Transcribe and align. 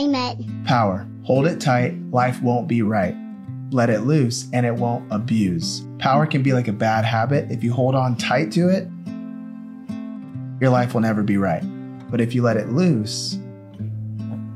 Amen. 0.00 0.64
Power. 0.66 1.06
Hold 1.24 1.46
it 1.46 1.60
tight, 1.60 1.94
life 2.10 2.40
won't 2.40 2.66
be 2.66 2.80
right. 2.80 3.14
Let 3.70 3.90
it 3.90 4.00
loose 4.00 4.48
and 4.54 4.64
it 4.64 4.74
won't 4.74 5.06
abuse. 5.12 5.82
Power 5.98 6.26
can 6.26 6.42
be 6.42 6.54
like 6.54 6.68
a 6.68 6.72
bad 6.72 7.04
habit. 7.04 7.50
If 7.50 7.62
you 7.62 7.72
hold 7.72 7.94
on 7.94 8.16
tight 8.16 8.50
to 8.52 8.70
it, 8.70 8.88
your 10.58 10.70
life 10.70 10.94
will 10.94 11.02
never 11.02 11.22
be 11.22 11.36
right. 11.36 11.62
But 12.10 12.22
if 12.22 12.34
you 12.34 12.42
let 12.42 12.56
it 12.56 12.70
loose, 12.70 13.38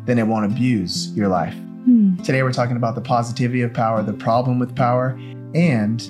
then 0.06 0.18
it 0.18 0.26
won't 0.26 0.46
abuse 0.46 1.12
your 1.12 1.28
life. 1.28 1.54
Hmm. 1.54 2.16
Today, 2.22 2.42
we're 2.42 2.52
talking 2.52 2.76
about 2.76 2.94
the 2.94 3.02
positivity 3.02 3.60
of 3.60 3.74
power, 3.74 4.02
the 4.02 4.14
problem 4.14 4.58
with 4.58 4.74
power, 4.74 5.18
and 5.54 6.00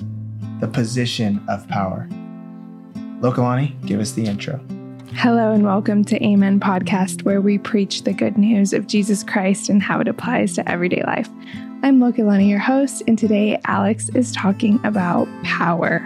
the 0.61 0.67
position 0.67 1.43
of 1.49 1.67
power. 1.67 2.07
Lokalani, 3.19 3.85
give 3.85 3.99
us 3.99 4.13
the 4.13 4.25
intro. 4.25 4.65
Hello 5.17 5.53
and 5.53 5.63
welcome 5.63 6.03
to 6.03 6.21
Amen 6.21 6.59
Podcast, 6.59 7.23
where 7.23 7.39
we 7.39 7.57
preach 7.57 8.03
the 8.03 8.11
good 8.11 8.37
news 8.37 8.73
of 8.73 8.85
Jesus 8.85 9.23
Christ 9.23 9.69
and 9.69 9.81
how 9.81 10.01
it 10.01 10.09
applies 10.09 10.53
to 10.55 10.69
everyday 10.69 11.03
life. 11.03 11.29
I'm 11.83 11.99
Lokalani, 11.99 12.49
your 12.49 12.59
host, 12.59 13.01
and 13.07 13.17
today 13.17 13.57
Alex 13.63 14.09
is 14.09 14.33
talking 14.33 14.77
about 14.83 15.29
power. 15.43 16.05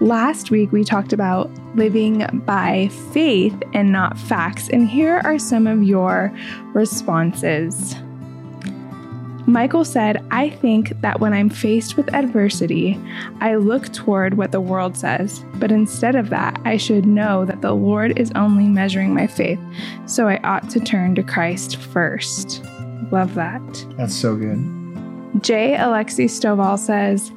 Last 0.00 0.52
week 0.52 0.70
we 0.70 0.84
talked 0.84 1.12
about 1.12 1.50
living 1.74 2.24
by 2.46 2.90
faith 3.12 3.60
and 3.72 3.90
not 3.90 4.16
facts, 4.16 4.68
and 4.68 4.88
here 4.88 5.20
are 5.24 5.38
some 5.38 5.66
of 5.66 5.82
your 5.82 6.32
responses. 6.74 7.96
Michael 9.46 9.84
said, 9.84 10.24
I 10.30 10.48
think 10.48 11.00
that 11.02 11.20
when 11.20 11.34
I'm 11.34 11.50
faced 11.50 11.96
with 11.96 12.12
adversity, 12.14 12.98
I 13.40 13.56
look 13.56 13.92
toward 13.92 14.34
what 14.34 14.52
the 14.52 14.60
world 14.60 14.96
says, 14.96 15.44
but 15.56 15.70
instead 15.70 16.14
of 16.14 16.30
that, 16.30 16.58
I 16.64 16.78
should 16.78 17.04
know 17.04 17.44
that 17.44 17.60
the 17.60 17.74
Lord 17.74 18.18
is 18.18 18.32
only 18.34 18.68
measuring 18.68 19.14
my 19.14 19.26
faith, 19.26 19.60
so 20.06 20.28
I 20.28 20.38
ought 20.44 20.70
to 20.70 20.80
turn 20.80 21.14
to 21.16 21.22
Christ 21.22 21.76
first. 21.76 22.64
Love 23.10 23.34
that. 23.34 23.60
That's 23.98 24.14
so 24.14 24.34
good. 24.34 24.58
J. 25.40 25.76
Alexi 25.78 26.26
Stovall 26.26 26.78
says, 26.78 27.32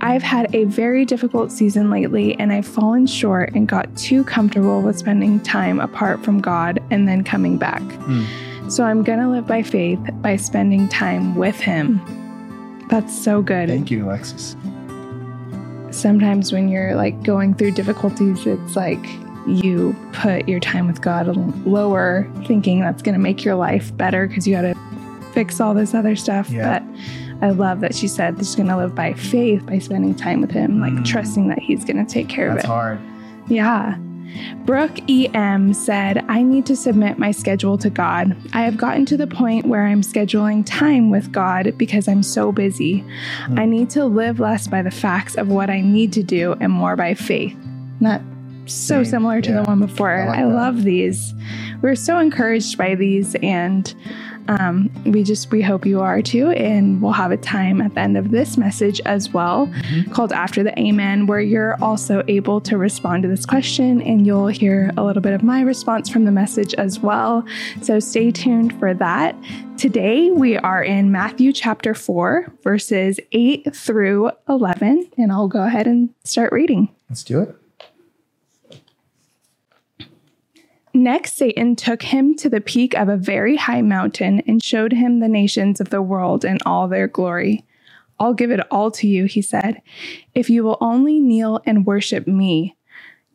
I've 0.00 0.22
had 0.22 0.54
a 0.54 0.64
very 0.64 1.04
difficult 1.04 1.50
season 1.50 1.90
lately, 1.90 2.38
and 2.38 2.52
I've 2.52 2.66
fallen 2.66 3.06
short 3.06 3.54
and 3.54 3.66
got 3.66 3.96
too 3.96 4.22
comfortable 4.24 4.82
with 4.82 4.98
spending 4.98 5.40
time 5.40 5.80
apart 5.80 6.22
from 6.22 6.40
God 6.40 6.80
and 6.90 7.08
then 7.08 7.24
coming 7.24 7.56
back. 7.56 7.82
Mm. 7.82 8.26
So 8.68 8.84
I'm 8.84 9.02
going 9.02 9.18
to 9.18 9.28
live 9.28 9.46
by 9.46 9.62
faith 9.62 9.98
by 10.16 10.36
spending 10.36 10.88
time 10.88 11.34
with 11.34 11.58
Him. 11.58 12.00
That's 12.90 13.16
so 13.16 13.42
good. 13.42 13.68
Thank 13.68 13.90
you, 13.90 14.04
Alexis. 14.06 14.56
Sometimes 15.90 16.52
when 16.52 16.68
you're 16.68 16.94
like 16.94 17.22
going 17.22 17.54
through 17.54 17.72
difficulties, 17.72 18.46
it's 18.46 18.76
like 18.76 19.04
you 19.46 19.96
put 20.12 20.46
your 20.48 20.60
time 20.60 20.86
with 20.86 21.00
God 21.00 21.34
lower, 21.66 22.30
thinking 22.46 22.80
that's 22.80 23.02
going 23.02 23.14
to 23.14 23.18
make 23.18 23.42
your 23.44 23.54
life 23.54 23.96
better 23.96 24.26
because 24.26 24.46
you 24.46 24.54
got 24.54 24.62
to 24.62 24.74
fix 25.32 25.60
all 25.60 25.72
this 25.72 25.94
other 25.94 26.14
stuff. 26.14 26.50
Yeah. 26.50 26.78
But 26.78 27.46
I 27.46 27.50
love 27.50 27.80
that 27.80 27.94
she 27.94 28.06
said 28.06 28.36
she's 28.38 28.54
going 28.54 28.68
to 28.68 28.76
live 28.76 28.94
by 28.94 29.14
faith 29.14 29.64
by 29.64 29.78
spending 29.78 30.14
time 30.14 30.42
with 30.42 30.50
Him, 30.50 30.80
like 30.80 30.92
Mm. 30.92 31.04
trusting 31.06 31.48
that 31.48 31.58
He's 31.58 31.84
going 31.84 32.04
to 32.04 32.10
take 32.10 32.28
care 32.28 32.52
That's 32.54 32.64
of 32.64 32.70
it. 32.70 32.72
That's 32.72 32.74
hard. 32.74 33.00
Yeah. 33.48 33.96
Brooke 34.64 34.98
E.M. 35.08 35.72
said, 35.72 36.24
I 36.28 36.42
need 36.42 36.66
to 36.66 36.76
submit 36.76 37.18
my 37.18 37.30
schedule 37.30 37.78
to 37.78 37.90
God. 37.90 38.36
I 38.52 38.62
have 38.62 38.76
gotten 38.76 39.06
to 39.06 39.16
the 39.16 39.26
point 39.26 39.66
where 39.66 39.86
I'm 39.86 40.02
scheduling 40.02 40.64
time 40.66 41.10
with 41.10 41.32
God 41.32 41.76
because 41.78 42.08
I'm 42.08 42.22
so 42.22 42.52
busy. 42.52 43.04
Hmm. 43.46 43.58
I 43.58 43.64
need 43.64 43.90
to 43.90 44.04
live 44.04 44.40
less 44.40 44.66
by 44.66 44.82
the 44.82 44.90
facts 44.90 45.36
of 45.36 45.48
what 45.48 45.70
I 45.70 45.80
need 45.80 46.12
to 46.14 46.22
do 46.22 46.54
and 46.60 46.72
more 46.72 46.96
by 46.96 47.14
faith. 47.14 47.56
Not 48.00 48.20
so 48.68 49.02
Same. 49.02 49.04
similar 49.04 49.40
to 49.42 49.50
Yeah. 49.50 49.62
the 49.62 49.68
one 49.68 49.80
before. 49.80 50.10
I 50.10 50.26
like 50.28 50.38
I 50.38 50.44
love 50.44 50.84
these. 50.84 51.34
We're 51.82 51.94
so 51.94 52.18
encouraged 52.18 52.76
by 52.78 52.94
these 52.94 53.34
and 53.42 53.94
um, 54.48 54.90
we 55.04 55.22
just 55.24 55.50
we 55.50 55.60
hope 55.60 55.84
you 55.84 56.00
are 56.00 56.22
too 56.22 56.48
and 56.52 57.02
we'll 57.02 57.12
have 57.12 57.32
a 57.32 57.36
time 57.36 57.82
at 57.82 57.92
the 57.94 58.00
end 58.00 58.16
of 58.16 58.30
this 58.30 58.56
message 58.56 58.98
as 59.04 59.30
well 59.30 59.66
Mhm. 59.66 60.10
called 60.10 60.32
after 60.32 60.62
the 60.62 60.76
amen 60.80 61.26
where 61.26 61.40
you're 61.40 61.76
also 61.84 62.22
able 62.28 62.58
to 62.62 62.78
respond 62.78 63.24
to 63.24 63.28
this 63.28 63.44
question 63.44 64.00
and 64.00 64.26
you'll 64.26 64.46
hear 64.46 64.90
a 64.96 65.04
little 65.04 65.20
bit 65.20 65.34
of 65.34 65.42
my 65.42 65.60
response 65.60 66.08
from 66.08 66.24
the 66.24 66.32
message 66.32 66.72
as 66.74 66.98
well 66.98 67.44
so 67.82 68.00
stay 68.00 68.30
tuned 68.30 68.72
for 68.78 68.94
that 68.94 69.36
today 69.76 70.30
we 70.30 70.56
are 70.56 70.82
in 70.82 71.12
matthew 71.12 71.52
chapter 71.52 71.92
4 71.92 72.50
verses 72.64 73.20
8 73.32 73.76
through 73.76 74.30
11 74.48 75.10
and 75.18 75.30
i'll 75.30 75.48
go 75.48 75.62
ahead 75.64 75.86
and 75.86 76.08
start 76.24 76.52
reading 76.52 76.88
Let's 77.10 77.22
do 77.22 77.40
it. 77.40 77.54
Next, 80.94 81.36
Satan 81.36 81.76
took 81.76 82.02
him 82.02 82.34
to 82.36 82.48
the 82.48 82.60
peak 82.60 82.94
of 82.94 83.08
a 83.08 83.16
very 83.16 83.56
high 83.56 83.82
mountain 83.82 84.42
and 84.46 84.62
showed 84.62 84.92
him 84.92 85.20
the 85.20 85.28
nations 85.28 85.80
of 85.80 85.90
the 85.90 86.02
world 86.02 86.44
in 86.44 86.58
all 86.64 86.88
their 86.88 87.08
glory. 87.08 87.64
I'll 88.20 88.34
give 88.34 88.50
it 88.50 88.60
all 88.70 88.90
to 88.92 89.06
you, 89.06 89.26
he 89.26 89.42
said, 89.42 89.80
if 90.34 90.50
you 90.50 90.64
will 90.64 90.78
only 90.80 91.20
kneel 91.20 91.60
and 91.64 91.86
worship 91.86 92.26
me. 92.26 92.76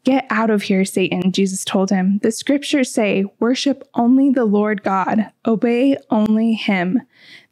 Get 0.04 0.26
out 0.30 0.50
of 0.50 0.64
here, 0.64 0.84
Satan, 0.84 1.32
Jesus 1.32 1.64
told 1.64 1.90
him. 1.90 2.20
The 2.22 2.32
scriptures 2.32 2.92
say, 2.92 3.26
Worship 3.40 3.88
only 3.94 4.30
the 4.30 4.44
Lord 4.44 4.84
God, 4.84 5.32
obey 5.46 5.96
only 6.10 6.56
him. 6.56 7.02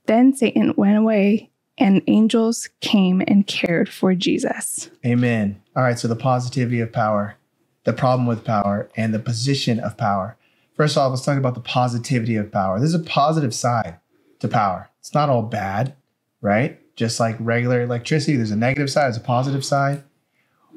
Then 0.07 0.35
Satan 0.35 0.73
went 0.75 0.97
away, 0.97 1.50
and 1.78 2.01
angels 2.07 2.68
came 2.81 3.22
and 3.25 3.47
cared 3.47 3.88
for 3.88 4.13
Jesus. 4.16 4.89
Amen. 5.06 5.62
All 5.78 5.83
right, 5.83 5.97
so 5.97 6.09
the 6.09 6.16
positivity 6.18 6.81
of 6.81 6.91
power, 6.91 7.38
the 7.84 7.94
problem 7.94 8.28
with 8.28 8.46
power, 8.46 8.90
and 8.96 9.14
the 9.14 9.19
position 9.19 9.80
of 9.80 9.97
power. 9.97 10.38
First 10.75 10.97
off, 10.97 11.12
let's 11.12 11.25
talk 11.25 11.38
about 11.38 11.56
the 11.56 11.62
positivity 11.62 12.36
of 12.36 12.52
power. 12.52 12.80
There's 12.80 12.94
a 12.94 13.00
positive 13.00 13.53
side 13.53 13.97
to 14.40 14.47
power. 14.47 14.90
It's 15.00 15.14
not 15.14 15.30
all 15.30 15.42
bad, 15.44 15.96
right? 16.42 16.80
Just 16.96 17.19
like 17.19 17.36
regular 17.40 17.81
electricity, 17.81 18.36
there's 18.36 18.52
a 18.52 18.56
negative 18.56 18.90
side, 18.90 19.06
there's 19.06 19.18
a 19.18 19.22
positive 19.22 19.66
side. 19.66 20.03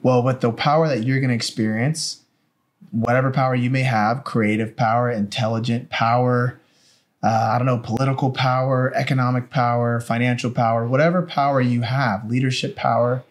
Well, 0.03 0.23
with 0.23 0.41
the 0.41 0.53
power 0.53 0.89
that 0.89 1.05
you're 1.05 1.21
going 1.21 1.31
to 1.31 1.35
experience, 1.35 2.23
whatever 2.91 3.31
power 3.31 3.55
you 3.55 3.71
may 3.71 3.83
have 3.83 4.25
creative 4.25 4.77
power, 4.77 5.11
intelligent 5.11 5.91
power, 5.91 6.61
uh, 7.23 7.51
I 7.55 7.59
don't 7.59 7.67
know, 7.67 7.79
political 7.79 8.31
power, 8.31 8.93
economic 8.95 9.49
power, 9.49 10.01
financial 10.01 10.51
power, 10.51 10.87
whatever 10.87 11.23
power 11.23 11.61
you 11.61 11.81
have, 11.83 12.29
leadership 12.29 12.77
power, 12.77 13.25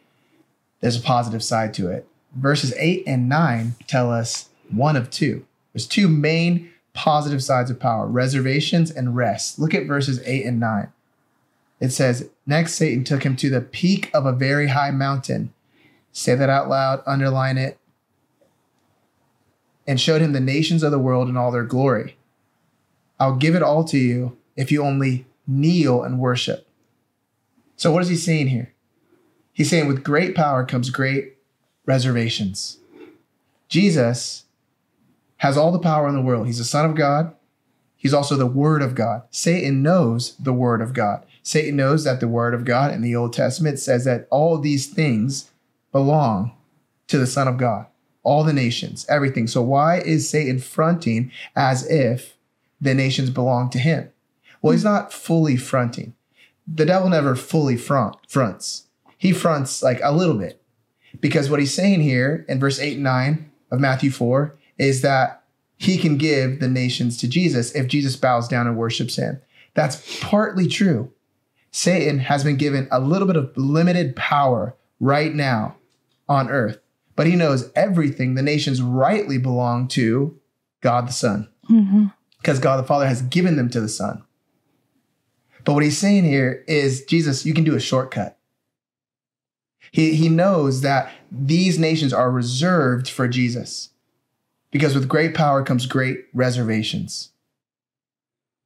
there's 0.82 0.98
a 0.98 1.02
positive 1.02 1.44
side 1.44 1.74
to 1.76 1.90
it. 1.90 2.08
Verses 2.36 2.74
8 2.78 3.04
and 3.06 3.30
9 3.30 3.76
tell 3.88 4.12
us 4.12 4.50
one 4.72 4.96
of 4.96 5.10
two. 5.10 5.46
There's 5.74 5.88
two 5.88 6.08
main 6.08 6.70
positive 6.94 7.44
sides 7.44 7.72
of 7.72 7.80
power 7.80 8.08
reservations 8.08 8.92
and 8.92 9.16
rest. 9.16 9.60
Look 9.60 9.74
at 9.74 9.88
verses 9.88 10.22
8 10.26 10.46
and 10.46 10.60
9. 10.60 10.92
It 11.80 11.90
says, 11.90 12.30
Next, 12.46 12.76
Satan 12.76 13.04
took 13.04 13.24
him 13.24 13.36
to 13.38 13.50
the 13.50 13.62
peak 13.62 14.10
of 14.14 14.26
a 14.26 14.32
very 14.32 14.68
high 14.68 14.92
mountain. 14.92 15.54
Say 16.12 16.36
that 16.36 16.50
out 16.50 16.70
loud, 16.70 17.04
underline 17.06 17.58
it. 17.58 17.78
And 19.86 20.00
showed 20.00 20.22
him 20.22 20.32
the 20.32 20.40
nations 20.40 20.82
of 20.82 20.92
the 20.92 21.00
world 21.00 21.28
in 21.28 21.36
all 21.36 21.52
their 21.52 21.64
glory. 21.64 22.16
I'll 23.20 23.36
give 23.36 23.56
it 23.56 23.64
all 23.64 23.84
to 23.86 23.98
you 23.98 24.38
if 24.56 24.72
you 24.72 24.84
only 24.84 25.26
kneel 25.46 26.04
and 26.04 26.20
worship. 26.20 26.68
So, 27.76 27.92
what 27.92 28.02
is 28.02 28.10
he 28.10 28.16
saying 28.16 28.48
here? 28.48 28.74
He's 29.52 29.70
saying, 29.70 29.88
with 29.88 30.04
great 30.04 30.36
power 30.36 30.66
comes 30.66 30.90
great 30.90 31.33
reservations. 31.86 32.78
Jesus 33.68 34.46
has 35.38 35.58
all 35.58 35.72
the 35.72 35.80
power 35.80 36.08
in 36.08 36.16
the 36.16 36.22
world. 36.22 36.48
He's 36.48 36.58
the 36.60 36.64
Son 36.64 36.86
of 36.86 36.96
God. 36.96 37.36
He's 37.98 38.14
also 38.14 38.36
the 38.36 38.46
Word 38.46 38.82
of 38.82 38.96
God. 38.96 39.24
Satan 39.30 39.82
knows 39.82 40.36
the 40.38 40.54
Word 40.54 40.82
of 40.82 40.94
God. 40.94 41.26
Satan 41.42 41.76
knows 41.76 42.04
that 42.04 42.20
the 42.20 42.28
Word 42.28 42.54
of 42.54 42.66
God 42.66 42.94
in 42.94 43.02
the 43.02 43.16
Old 43.16 43.34
Testament 43.34 43.80
says 43.80 44.06
that 44.06 44.28
all 44.30 44.58
these 44.58 44.88
things 44.88 45.52
belong 45.92 46.54
to 47.08 47.18
the 47.18 47.28
Son 47.28 47.48
of 47.48 47.58
God, 47.58 47.86
all 48.24 48.44
the 48.44 48.54
nations, 48.54 49.06
everything. 49.10 49.48
So, 49.48 49.62
why 49.62 50.00
is 50.00 50.30
Satan 50.30 50.60
fronting 50.60 51.32
as 51.56 51.90
if 51.90 52.38
the 52.80 52.94
nations 52.94 53.30
belong 53.30 53.70
to 53.72 53.80
him? 53.80 54.10
Well, 54.62 54.72
he's 54.72 54.84
not 54.84 55.12
fully 55.12 55.58
fronting. 55.58 56.14
The 56.66 56.86
devil 56.86 57.10
never 57.10 57.36
fully 57.36 57.76
front 57.76 58.16
fronts. 58.28 58.88
He 59.18 59.34
fronts 59.34 59.84
like 59.84 60.00
a 60.02 60.16
little 60.16 60.36
bit. 60.38 60.63
Because 61.20 61.50
what 61.50 61.60
he's 61.60 61.74
saying 61.74 62.02
here 62.02 62.46
in 62.50 62.60
verse 62.60 62.80
8 62.80 62.96
and 62.96 63.04
9 63.04 63.52
of 63.72 63.80
Matthew 63.80 64.12
4 64.12 64.56
is 64.78 65.02
that 65.02 65.44
he 65.78 65.98
can 65.98 66.18
give 66.18 66.60
the 66.60 66.68
nations 66.68 67.18
to 67.18 67.28
Jesus 67.28 67.74
if 67.76 67.88
Jesus 67.88 68.16
bows 68.16 68.48
down 68.48 68.68
and 68.68 68.78
worships 68.78 69.16
him. 69.16 69.42
That's 69.74 70.20
partly 70.22 70.68
true. 70.68 71.12
Satan 71.72 72.20
has 72.20 72.44
been 72.44 72.58
given 72.58 72.88
a 72.92 73.00
little 73.00 73.28
bit 73.28 73.36
of 73.36 73.52
limited 73.58 74.16
power 74.16 74.76
right 75.00 75.34
now 75.34 75.76
on 76.30 76.50
earth, 76.50 76.80
but 77.16 77.28
he 77.28 77.36
knows 77.36 77.72
everything 77.76 78.36
the 78.36 78.42
nations 78.44 78.82
rightly 78.82 79.38
belong 79.38 79.88
to 79.90 80.40
God 80.82 81.08
the 81.08 81.14
Son 81.14 81.50
Mm-hmm. 81.70 82.08
because 82.40 82.60
God 82.60 82.78
the 82.78 82.84
Father 82.88 83.08
has 83.08 83.22
given 83.22 83.56
them 83.56 83.70
to 83.70 83.80
the 83.80 83.88
Son. 83.88 84.22
But 85.64 85.74
what 85.74 85.84
he's 85.84 85.98
saying 85.98 86.26
here 86.26 86.64
is, 86.68 87.06
Jesus, 87.06 87.46
you 87.46 87.54
can 87.54 87.64
do 87.64 87.74
a 87.76 87.80
shortcut. 87.80 88.38
He, 89.94 90.16
he 90.16 90.28
knows 90.28 90.82
that 90.82 91.12
these 91.32 91.78
nations 91.78 92.12
are 92.12 92.32
reserved 92.32 93.08
for 93.08 93.28
Jesus 93.28 93.90
because 94.72 94.96
with 94.96 95.08
great 95.08 95.36
power 95.36 95.64
comes 95.64 95.86
great 95.86 96.26
reservations. 96.34 97.30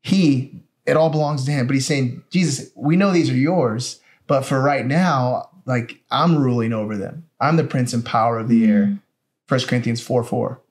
He 0.01 0.63
it 0.85 0.95
all 0.95 1.09
belongs 1.09 1.43
to 1.43 1.51
him. 1.51 1.67
But 1.67 1.73
he's 1.73 1.85
saying, 1.85 2.23
Jesus, 2.29 2.71
we 2.75 2.95
know 2.95 3.11
these 3.11 3.29
are 3.29 3.35
yours, 3.35 3.99
but 4.25 4.45
for 4.45 4.61
right 4.61 4.85
now, 4.85 5.49
like 5.65 6.01
I'm 6.09 6.37
ruling 6.37 6.71
over 6.71 6.95
them. 6.95 7.25
I'm 7.41 7.57
the 7.57 7.65
prince 7.65 7.93
and 7.93 8.05
power 8.05 8.39
of 8.39 8.47
the 8.47 8.63
mm. 8.63 8.69
air. 8.69 8.99
1 9.49 9.59
Corinthians 9.67 10.01
4 10.01 10.23
4. 10.23 10.61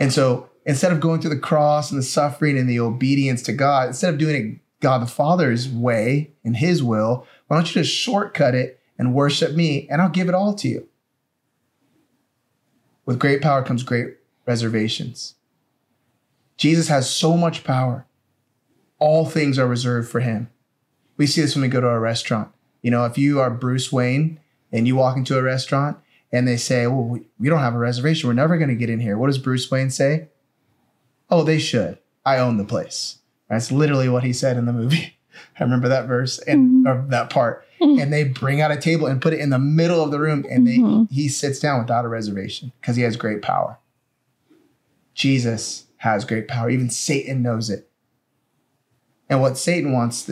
And 0.00 0.12
so 0.12 0.50
instead 0.64 0.90
of 0.90 0.98
going 0.98 1.20
through 1.20 1.34
the 1.34 1.38
cross 1.38 1.92
and 1.92 1.98
the 1.98 2.04
suffering 2.04 2.58
and 2.58 2.68
the 2.68 2.80
obedience 2.80 3.40
to 3.42 3.52
God, 3.52 3.86
instead 3.88 4.12
of 4.12 4.18
doing 4.18 4.34
it 4.34 4.60
God 4.80 5.00
the 5.00 5.06
Father's 5.06 5.68
way 5.68 6.32
and 6.44 6.56
his 6.56 6.82
will, 6.82 7.24
why 7.46 7.56
don't 7.56 7.68
you 7.68 7.82
just 7.82 7.94
shortcut 7.94 8.56
it 8.56 8.80
and 8.98 9.14
worship 9.14 9.54
me 9.54 9.86
and 9.90 10.00
I'll 10.00 10.08
give 10.08 10.28
it 10.28 10.34
all 10.34 10.54
to 10.54 10.68
you? 10.68 10.88
With 13.04 13.18
great 13.18 13.40
power 13.40 13.62
comes 13.62 13.82
great 13.82 14.16
reservations. 14.46 15.34
Jesus 16.56 16.88
has 16.88 17.08
so 17.08 17.36
much 17.36 17.64
power. 17.64 18.06
All 18.98 19.26
things 19.26 19.58
are 19.58 19.66
reserved 19.66 20.08
for 20.08 20.20
him. 20.20 20.50
We 21.16 21.26
see 21.26 21.42
this 21.42 21.54
when 21.54 21.62
we 21.62 21.68
go 21.68 21.80
to 21.80 21.88
a 21.88 22.00
restaurant. 22.00 22.50
You 22.82 22.90
know, 22.90 23.04
if 23.04 23.18
you 23.18 23.40
are 23.40 23.50
Bruce 23.50 23.92
Wayne 23.92 24.40
and 24.72 24.86
you 24.86 24.96
walk 24.96 25.16
into 25.16 25.38
a 25.38 25.42
restaurant 25.42 25.98
and 26.32 26.46
they 26.46 26.56
say, 26.56 26.86
Well, 26.86 27.18
we 27.38 27.48
don't 27.48 27.60
have 27.60 27.74
a 27.74 27.78
reservation. 27.78 28.28
We're 28.28 28.34
never 28.34 28.58
going 28.58 28.70
to 28.70 28.74
get 28.74 28.90
in 28.90 29.00
here. 29.00 29.16
What 29.18 29.28
does 29.28 29.38
Bruce 29.38 29.70
Wayne 29.70 29.90
say? 29.90 30.28
Oh, 31.30 31.42
they 31.42 31.58
should. 31.58 31.98
I 32.24 32.38
own 32.38 32.56
the 32.56 32.64
place. 32.64 33.18
That's 33.48 33.70
literally 33.70 34.08
what 34.08 34.24
he 34.24 34.32
said 34.32 34.56
in 34.56 34.66
the 34.66 34.72
movie. 34.72 35.16
I 35.60 35.64
remember 35.64 35.88
that 35.88 36.06
verse 36.06 36.38
and 36.38 36.86
mm-hmm. 36.86 36.88
or 36.88 37.06
that 37.08 37.30
part. 37.30 37.65
Mm-hmm. 37.80 38.00
And 38.00 38.12
they 38.12 38.24
bring 38.24 38.60
out 38.60 38.70
a 38.70 38.76
table 38.76 39.06
and 39.06 39.20
put 39.20 39.34
it 39.34 39.40
in 39.40 39.50
the 39.50 39.58
middle 39.58 40.02
of 40.02 40.10
the 40.10 40.18
room, 40.18 40.46
and 40.50 40.66
they 40.66 40.78
mm-hmm. 40.78 41.12
he 41.12 41.28
sits 41.28 41.58
down 41.58 41.80
without 41.80 42.04
a 42.04 42.08
reservation 42.08 42.72
because 42.80 42.96
he 42.96 43.02
has 43.02 43.16
great 43.16 43.42
power. 43.42 43.78
Jesus 45.14 45.84
has 45.98 46.24
great 46.24 46.48
power. 46.48 46.70
Even 46.70 46.90
Satan 46.90 47.42
knows 47.42 47.70
it. 47.70 47.90
And 49.28 49.40
what 49.40 49.58
Satan 49.58 49.92
wants, 49.92 50.30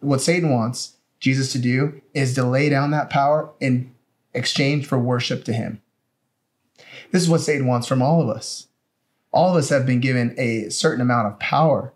what 0.00 0.20
Satan 0.20 0.50
wants 0.50 0.96
Jesus 1.20 1.52
to 1.52 1.58
do 1.58 2.00
is 2.14 2.34
to 2.34 2.44
lay 2.44 2.68
down 2.68 2.90
that 2.90 3.10
power 3.10 3.50
in 3.60 3.94
exchange 4.34 4.86
for 4.86 4.98
worship 4.98 5.44
to 5.44 5.52
him. 5.52 5.80
This 7.12 7.22
is 7.22 7.28
what 7.28 7.40
Satan 7.40 7.66
wants 7.66 7.86
from 7.86 8.02
all 8.02 8.22
of 8.22 8.28
us. 8.28 8.68
All 9.32 9.50
of 9.50 9.56
us 9.56 9.68
have 9.68 9.86
been 9.86 10.00
given 10.00 10.34
a 10.38 10.68
certain 10.70 11.00
amount 11.00 11.28
of 11.28 11.38
power. 11.38 11.92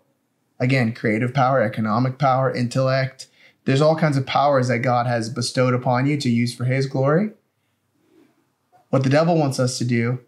Again, 0.59 0.93
creative 0.93 1.33
power, 1.33 1.61
economic 1.61 2.17
power, 2.17 2.53
intellect. 2.53 3.27
There's 3.65 3.81
all 3.81 3.95
kinds 3.95 4.15
of 4.15 4.25
powers 4.25 4.67
that 4.67 4.79
God 4.79 5.07
has 5.07 5.29
bestowed 5.29 5.73
upon 5.73 6.05
you 6.05 6.17
to 6.17 6.29
use 6.29 6.53
for 6.53 6.65
his 6.65 6.85
glory. 6.85 7.31
What 8.89 9.03
the 9.03 9.09
devil 9.09 9.37
wants 9.37 9.59
us 9.59 9.77
to 9.79 9.85
do 9.85 10.19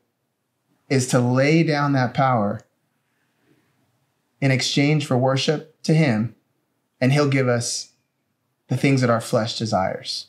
is 0.90 1.08
to 1.08 1.20
lay 1.20 1.64
down 1.64 1.94
that 1.94 2.14
power 2.14 2.62
in 4.42 4.52
exchange 4.52 5.06
for 5.06 5.18
worship 5.18 5.82
to 5.84 5.94
him, 5.94 6.36
and 7.00 7.14
he'll 7.14 7.30
give 7.30 7.48
us 7.48 7.94
the 8.68 8.78
things 8.78 9.02
that 9.02 9.10
our 9.10 9.22
flesh 9.22 9.58
desires. 9.58 10.28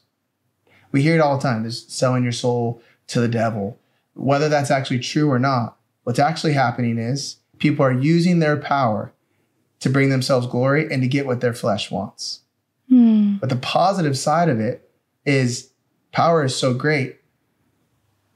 We 0.92 1.02
hear 1.02 1.14
it 1.14 1.20
all 1.20 1.36
the 1.36 1.42
time. 1.42 1.62
There's 1.62 1.86
selling 1.92 2.22
your 2.22 2.32
soul 2.32 2.82
to 3.08 3.20
the 3.20 3.28
devil. 3.28 3.78
Whether 4.14 4.48
that's 4.48 4.70
actually 4.70 5.00
true 5.00 5.30
or 5.30 5.38
not, 5.38 5.76
what's 6.04 6.18
actually 6.18 6.54
happening 6.54 6.98
is 6.98 7.36
people 7.58 7.84
are 7.84 7.92
using 7.92 8.38
their 8.38 8.56
power 8.56 9.12
to 9.80 9.90
bring 9.90 10.10
themselves 10.10 10.46
glory 10.46 10.92
and 10.92 11.02
to 11.02 11.08
get 11.08 11.26
what 11.26 11.40
their 11.40 11.54
flesh 11.54 11.90
wants. 11.90 12.40
Mm. 12.90 13.40
But 13.40 13.48
the 13.48 13.56
positive 13.56 14.16
side 14.16 14.48
of 14.48 14.60
it 14.60 14.90
is 15.24 15.70
power 16.12 16.44
is 16.44 16.56
so 16.56 16.74
great. 16.74 17.16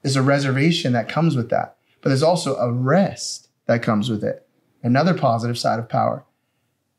There's 0.03 0.17
a 0.17 0.23
reservation 0.23 0.93
that 0.93 1.09
comes 1.09 1.37
with 1.37 1.51
that, 1.51 1.77
but 2.01 2.11
there's 2.11 2.23
also 2.23 2.57
a 2.57 2.73
rest 2.73 3.49
that 3.67 3.83
comes 3.83 4.11
with 4.11 4.25
it. 4.25 4.47
Another 4.83 5.15
positive 5.15 5.59
side 5.59 5.79
of 5.79 5.89
power. 5.89 6.25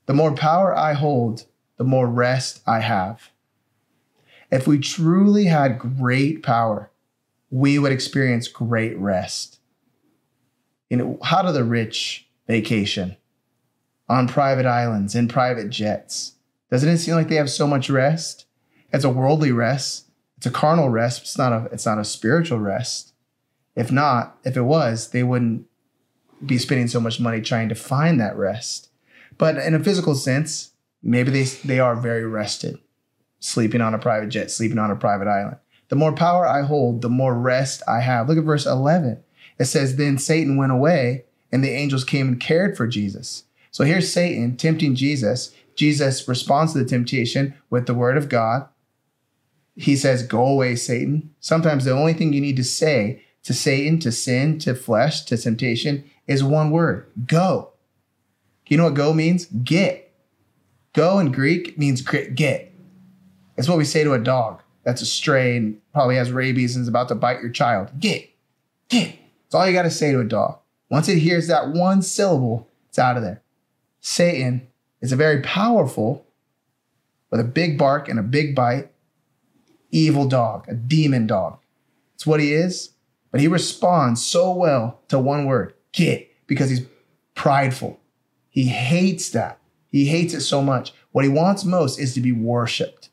The 0.06 0.14
more 0.14 0.34
power 0.34 0.76
I 0.76 0.94
hold, 0.94 1.46
the 1.78 1.84
more 1.84 2.08
rest 2.08 2.62
I 2.66 2.80
have. 2.80 3.30
If 4.52 4.68
we 4.68 4.80
truly 4.80 5.46
had 5.46 5.80
great 5.80 6.44
power, 6.44 6.92
we 7.50 7.78
would 7.80 7.92
experience 7.92 8.48
great 8.48 8.98
rest. 8.98 9.60
You 10.90 10.98
know, 10.98 11.20
how 11.24 11.42
do 11.42 11.52
the 11.52 11.64
rich 11.64 12.28
vacation? 12.48 13.18
On 14.10 14.28
private 14.28 14.66
islands, 14.66 15.16
in 15.16 15.28
private 15.28 15.70
jets. 15.70 16.34
Doesn't 16.74 16.90
it 16.90 16.98
seem 16.98 17.14
like 17.14 17.28
they 17.28 17.36
have 17.36 17.52
so 17.52 17.68
much 17.68 17.88
rest? 17.88 18.48
It's 18.92 19.04
a 19.04 19.10
worldly 19.12 19.52
rest. 19.52 20.08
It's 20.38 20.48
a 20.48 20.50
carnal 20.50 20.90
rest. 20.90 21.22
It's 21.22 21.38
not 21.38 21.54
a, 21.54 21.66
it's 21.72 21.86
not 21.86 22.00
a 22.00 22.04
spiritual 22.04 22.58
rest. 22.58 23.14
If 23.76 23.92
not, 23.92 24.38
if 24.44 24.58
it 24.58 24.64
was, 24.64 25.12
they 25.12 25.22
wouldn't 25.22 25.68
be 26.44 26.58
spending 26.58 26.88
so 26.88 27.00
much 27.00 27.20
money 27.20 27.42
trying 27.42 27.70
to 27.70 27.76
find 27.76 28.20
that 28.20 28.36
rest. 28.36 28.90
But 29.38 29.58
in 29.58 29.76
a 29.76 29.84
physical 29.84 30.16
sense, 30.16 30.72
maybe 31.04 31.30
they, 31.30 31.44
they 31.44 31.80
are 31.80 31.96
very 31.96 32.26
rested, 32.26 32.80
sleeping 33.40 33.82
on 33.82 33.94
a 33.94 34.00
private 34.00 34.30
jet, 34.30 34.50
sleeping 34.50 34.80
on 34.80 34.90
a 34.90 34.96
private 34.96 35.28
island. 35.28 35.58
The 35.90 35.96
more 35.96 36.12
power 36.12 36.48
I 36.48 36.64
hold, 36.64 37.04
the 37.04 37.08
more 37.08 37.36
rest 37.36 37.84
I 37.88 38.00
have. 38.00 38.28
Look 38.28 38.40
at 38.40 38.46
verse 38.46 38.66
11. 38.66 39.24
It 39.60 39.66
says, 39.66 39.98
Then 39.98 40.18
Satan 40.18 40.58
went 40.58 40.72
away, 40.72 41.26
and 41.52 41.64
the 41.64 41.70
angels 41.70 42.04
came 42.04 42.30
and 42.30 42.40
cared 42.40 42.76
for 42.76 42.88
Jesus. 42.88 43.44
So 43.70 43.84
here's 43.84 44.12
Satan 44.12 44.58
tempting 44.58 44.96
Jesus. 44.96 45.54
Jesus 45.76 46.28
responds 46.28 46.74
to 46.74 46.80
the 46.80 46.86
temptation 46.86 47.56
with 47.70 47.86
the 47.86 47.94
word 47.94 48.18
of 48.18 48.30
God. 48.30 48.68
He 49.76 49.96
says, 49.96 50.24
Go 50.24 50.46
away, 50.46 50.76
Satan. 50.76 51.34
Sometimes 51.40 51.86
the 51.86 51.92
only 51.92 52.14
thing 52.14 52.34
you 52.34 52.42
need 52.42 52.58
to 52.58 52.64
say 52.64 53.24
to 53.44 53.54
Satan, 53.54 54.00
to 54.00 54.12
sin, 54.12 54.60
to 54.60 54.76
flesh, 54.76 55.24
to 55.26 55.38
temptation 55.38 56.10
is 56.28 56.44
one 56.44 56.72
word 56.72 57.08
go. 57.26 57.74
You 58.68 58.78
know 58.78 58.86
what 58.86 58.96
go 58.96 59.14
means? 59.14 59.46
Get. 59.46 60.12
Go 60.94 61.20
in 61.20 61.32
Greek 61.32 61.78
means 61.78 62.02
get. 62.02 62.74
It's 63.56 63.68
what 63.68 63.78
we 63.78 63.86
say 63.86 64.04
to 64.04 64.14
a 64.14 64.20
dog 64.20 64.64
that's 64.84 65.02
a 65.02 65.06
stray 65.06 65.56
and 65.58 65.80
probably 65.94 66.16
has 66.16 66.32
rabies 66.32 66.76
and 66.76 66.82
is 66.82 66.88
about 66.88 67.08
to 67.10 67.16
bite 67.16 67.42
your 67.42 67.52
child. 67.52 67.92
Get. 68.00 68.30
Get. 68.90 69.16
It's 69.46 69.54
all 69.54 69.68
you 69.68 69.74
got 69.74 69.84
to 69.84 69.92
say 69.92 70.12
to 70.12 70.20
a 70.20 70.26
dog. 70.26 70.60
Once 70.90 71.08
it 71.08 71.20
hears 71.20 71.48
that 71.48 71.70
one 71.70 72.02
syllable, 72.02 72.68
it's 72.90 73.00
out 73.00 73.18
of 73.18 73.24
there. 73.24 73.42
Satan 74.02 74.68
is 75.04 75.12
a 75.12 75.18
very 75.18 75.42
powerful, 75.42 76.26
with 77.30 77.42
a 77.42 77.44
big 77.44 77.78
bark 77.78 78.08
and 78.08 78.18
a 78.18 78.24
big 78.24 78.56
bite, 78.56 78.90
evil 79.92 80.28
dog, 80.28 80.66
a 80.70 80.74
demon 80.74 81.28
dog. 81.28 81.60
It's 82.16 82.26
what 82.26 82.40
he 82.40 82.54
is, 82.54 82.92
but 83.30 83.42
he 83.42 83.48
responds 83.48 84.26
so 84.26 84.54
well 84.54 85.02
to 85.10 85.20
one 85.20 85.46
word 85.46 85.74
get 85.92 86.32
because 86.48 86.70
he's 86.70 86.86
prideful. 87.36 88.00
He 88.50 88.68
hates 88.68 89.30
that. 89.32 89.60
He 89.92 90.06
hates 90.06 90.34
it 90.34 90.42
so 90.42 90.62
much. 90.62 90.94
What 91.12 91.26
he 91.26 91.30
wants 91.30 91.66
most 91.66 92.00
is 92.00 92.14
to 92.14 92.22
be 92.22 92.32
worshiped. 92.32 93.10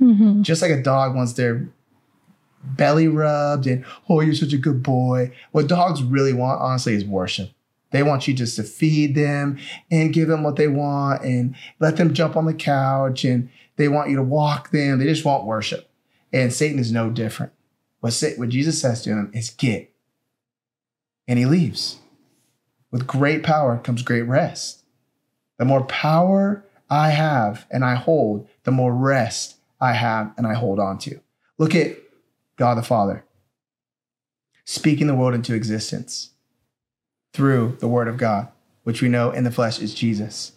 Mm-hmm. 0.00 0.42
Just 0.42 0.60
like 0.60 0.72
a 0.72 0.82
dog 0.82 1.14
wants 1.14 1.34
their 1.34 1.68
belly 2.64 3.06
rubbed 3.06 3.66
and, 3.66 3.84
oh, 4.08 4.20
you're 4.20 4.34
such 4.34 4.52
a 4.52 4.58
good 4.58 4.82
boy. 4.82 5.32
What 5.52 5.68
dogs 5.68 6.02
really 6.02 6.32
want, 6.32 6.60
honestly, 6.60 6.94
is 6.94 7.04
worship. 7.04 7.50
They 7.90 8.02
want 8.02 8.28
you 8.28 8.34
just 8.34 8.56
to 8.56 8.62
feed 8.62 9.14
them 9.14 9.58
and 9.90 10.12
give 10.12 10.28
them 10.28 10.42
what 10.42 10.56
they 10.56 10.68
want 10.68 11.22
and 11.22 11.54
let 11.80 11.96
them 11.96 12.12
jump 12.12 12.36
on 12.36 12.44
the 12.44 12.54
couch 12.54 13.24
and 13.24 13.48
they 13.76 13.88
want 13.88 14.10
you 14.10 14.16
to 14.16 14.22
walk 14.22 14.70
them. 14.70 14.98
They 14.98 15.06
just 15.06 15.24
want 15.24 15.46
worship. 15.46 15.90
And 16.32 16.52
Satan 16.52 16.78
is 16.78 16.92
no 16.92 17.10
different. 17.10 17.52
What, 18.00 18.22
what 18.36 18.50
Jesus 18.50 18.80
says 18.80 19.02
to 19.02 19.10
him 19.10 19.30
is 19.32 19.50
get. 19.50 19.90
And 21.26 21.38
he 21.38 21.46
leaves. 21.46 21.98
With 22.90 23.06
great 23.06 23.42
power 23.42 23.78
comes 23.78 24.02
great 24.02 24.22
rest. 24.22 24.84
The 25.58 25.64
more 25.64 25.84
power 25.84 26.64
I 26.90 27.10
have 27.10 27.66
and 27.70 27.84
I 27.84 27.94
hold, 27.94 28.48
the 28.64 28.70
more 28.70 28.94
rest 28.94 29.56
I 29.80 29.92
have 29.92 30.32
and 30.36 30.46
I 30.46 30.54
hold 30.54 30.78
on 30.78 30.98
to. 30.98 31.20
Look 31.58 31.74
at 31.74 31.96
God 32.56 32.74
the 32.76 32.82
Father 32.82 33.24
speaking 34.64 35.06
the 35.06 35.14
world 35.14 35.34
into 35.34 35.54
existence 35.54 36.30
through 37.38 37.76
the 37.78 37.86
Word 37.86 38.08
of 38.08 38.16
God, 38.16 38.48
which 38.82 39.00
we 39.00 39.08
know 39.08 39.30
in 39.30 39.44
the 39.44 39.52
flesh 39.52 39.78
is 39.78 39.94
Jesus. 39.94 40.54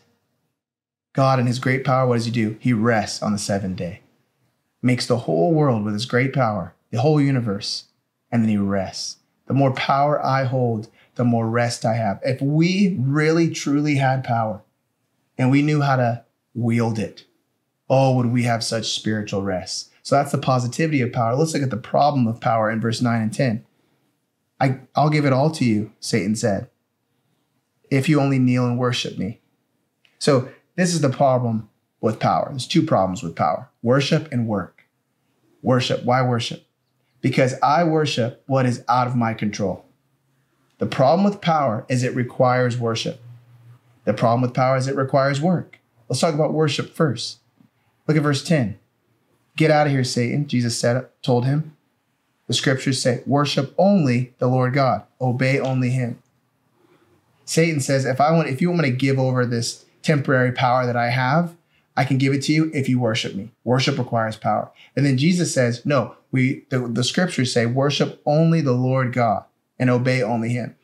God, 1.14 1.40
in 1.40 1.46
his 1.46 1.60
great 1.60 1.86
power, 1.86 2.08
what 2.08 2.16
does 2.16 2.26
he 2.26 2.32
do? 2.32 2.58
He 2.60 2.74
rests 2.74 3.22
on 3.22 3.34
the 3.34 3.38
seventh 3.38 3.76
day, 3.76 4.02
makes 4.82 5.06
the 5.06 5.20
whole 5.20 5.54
world 5.54 5.86
with 5.86 5.94
his 5.94 6.08
great 6.08 6.34
power, 6.34 6.74
the 6.90 7.00
whole 7.00 7.22
universe, 7.22 7.84
and 8.32 8.42
then 8.42 8.50
he 8.50 8.58
rests. 8.58 9.18
The 9.46 9.54
more 9.54 9.72
power 9.74 10.26
I 10.26 10.46
hold, 10.46 10.90
the 11.14 11.24
more 11.24 11.48
rest 11.48 11.86
I 11.86 11.94
have. 11.94 12.20
If 12.24 12.42
we 12.42 12.98
really 13.00 13.52
truly 13.52 13.98
had 13.98 14.24
power 14.24 14.64
and 15.38 15.52
we 15.52 15.62
knew 15.62 15.82
how 15.82 15.98
to 15.98 16.26
wield 16.56 16.98
it, 16.98 17.26
oh, 17.92 18.16
would 18.16 18.32
we 18.32 18.42
have 18.44 18.64
such 18.64 18.96
spiritual 18.96 19.44
rest? 19.44 19.92
So 20.02 20.16
that's 20.16 20.32
the 20.32 20.40
positivity 20.40 21.02
of 21.02 21.14
power. 21.14 21.36
Let's 21.36 21.54
look 21.54 21.62
at 21.62 21.70
the 21.70 21.78
problem 21.78 22.26
of 22.26 22.42
power 22.42 22.72
in 22.72 22.82
verse 22.82 23.04
9 23.04 23.22
and 23.22 23.32
10. 23.32 23.66
I, 24.60 24.80
I'll 24.96 25.12
give 25.12 25.26
it 25.26 25.34
all 25.34 25.52
to 25.52 25.64
you, 25.64 25.92
Satan 26.00 26.36
said, 26.36 26.71
if 27.92 28.10
you 28.10 28.20
only 28.20 28.40
kneel 28.40 28.66
and 28.66 28.80
worship 28.80 29.20
me. 29.20 29.40
So 30.18 30.50
this 30.76 30.94
is 30.94 31.02
the 31.02 31.10
problem 31.10 31.70
with 32.00 32.20
power. 32.20 32.48
There's 32.50 32.68
two 32.68 32.82
problems 32.82 33.22
with 33.22 33.36
power 33.36 33.70
worship 33.84 34.32
and 34.32 34.48
work. 34.48 34.86
Worship. 35.62 36.04
Why 36.04 36.24
worship? 36.24 36.66
Because 37.20 37.54
I 37.62 37.84
worship 37.84 38.42
what 38.48 38.66
is 38.66 38.84
out 38.90 39.06
of 39.06 39.16
my 39.16 39.36
control. 39.36 39.86
The 40.80 40.88
problem 40.88 41.24
with 41.24 41.42
power 41.42 41.86
is 41.88 42.02
it 42.02 42.16
requires 42.16 42.78
worship. 42.78 43.22
The 44.06 44.14
problem 44.14 44.42
with 44.42 44.56
power 44.56 44.78
is 44.78 44.88
it 44.88 44.96
requires 44.96 45.40
work. 45.40 45.80
Let's 46.10 46.20
talk 46.20 46.34
about 46.34 46.54
worship 46.54 46.96
first. 46.96 47.38
Look 48.08 48.18
at 48.18 48.24
verse 48.24 48.44
10. 48.44 48.80
Get 49.56 49.70
out 49.70 49.86
of 49.86 49.94
here, 49.94 50.04
Satan, 50.04 50.48
Jesus 50.48 50.78
said, 50.78 51.08
told 51.22 51.46
him. 51.46 51.76
The 52.48 52.54
scriptures 52.54 53.02
say, 53.02 53.22
worship 53.28 53.76
only 53.78 54.34
the 54.40 54.48
Lord 54.48 54.74
God, 54.74 55.04
obey 55.20 55.60
only 55.60 55.92
him. 55.92 56.21
Satan 57.52 57.82
says, 57.82 58.06
if 58.06 58.22
I 58.22 58.32
want, 58.32 58.48
if 58.48 58.62
you 58.62 58.70
want 58.70 58.84
me 58.84 58.92
to 58.92 58.96
give 58.96 59.20
over 59.20 59.46
this 59.46 59.84
temporary 60.04 60.54
power 60.54 60.86
that 60.86 60.96
I 60.96 61.10
have, 61.10 61.54
I 61.98 62.06
can 62.06 62.18
give 62.18 62.32
it 62.32 62.44
to 62.44 62.54
you 62.54 62.72
if 62.74 62.88
you 62.88 62.98
worship 62.98 63.36
me. 63.36 63.52
Worship 63.66 63.98
requires 63.98 64.38
power. 64.38 64.72
And 64.96 65.06
then 65.06 65.18
Jesus 65.18 65.54
says, 65.54 65.86
no, 65.86 66.16
we 66.32 66.64
the, 66.70 66.88
the 66.88 67.04
scriptures 67.04 67.52
say 67.52 67.66
worship 67.66 68.22
only 68.26 68.62
the 68.62 68.72
Lord 68.72 69.12
God 69.12 69.44
and 69.78 69.90
obey 69.90 70.24
only 70.24 70.48
him. 70.48 70.78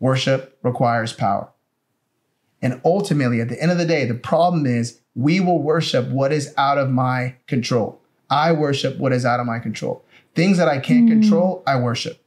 Worship 0.00 0.58
requires 0.62 1.12
power. 1.12 1.50
And 2.62 2.80
ultimately, 2.86 3.42
at 3.42 3.50
the 3.50 3.60
end 3.60 3.70
of 3.70 3.76
the 3.76 3.84
day, 3.84 4.06
the 4.06 4.14
problem 4.14 4.64
is 4.64 4.98
we 5.14 5.40
will 5.40 5.60
worship 5.60 6.08
what 6.08 6.32
is 6.32 6.54
out 6.56 6.78
of 6.78 6.88
my 6.88 7.34
control. 7.46 8.00
I 8.30 8.52
worship 8.52 8.96
what 8.96 9.12
is 9.12 9.26
out 9.26 9.40
of 9.40 9.46
my 9.46 9.58
control. 9.58 10.06
Things 10.34 10.56
that 10.56 10.68
I 10.68 10.78
can't 10.78 11.10
mm. 11.10 11.20
control, 11.20 11.62
I 11.66 11.78
worship. 11.78 12.24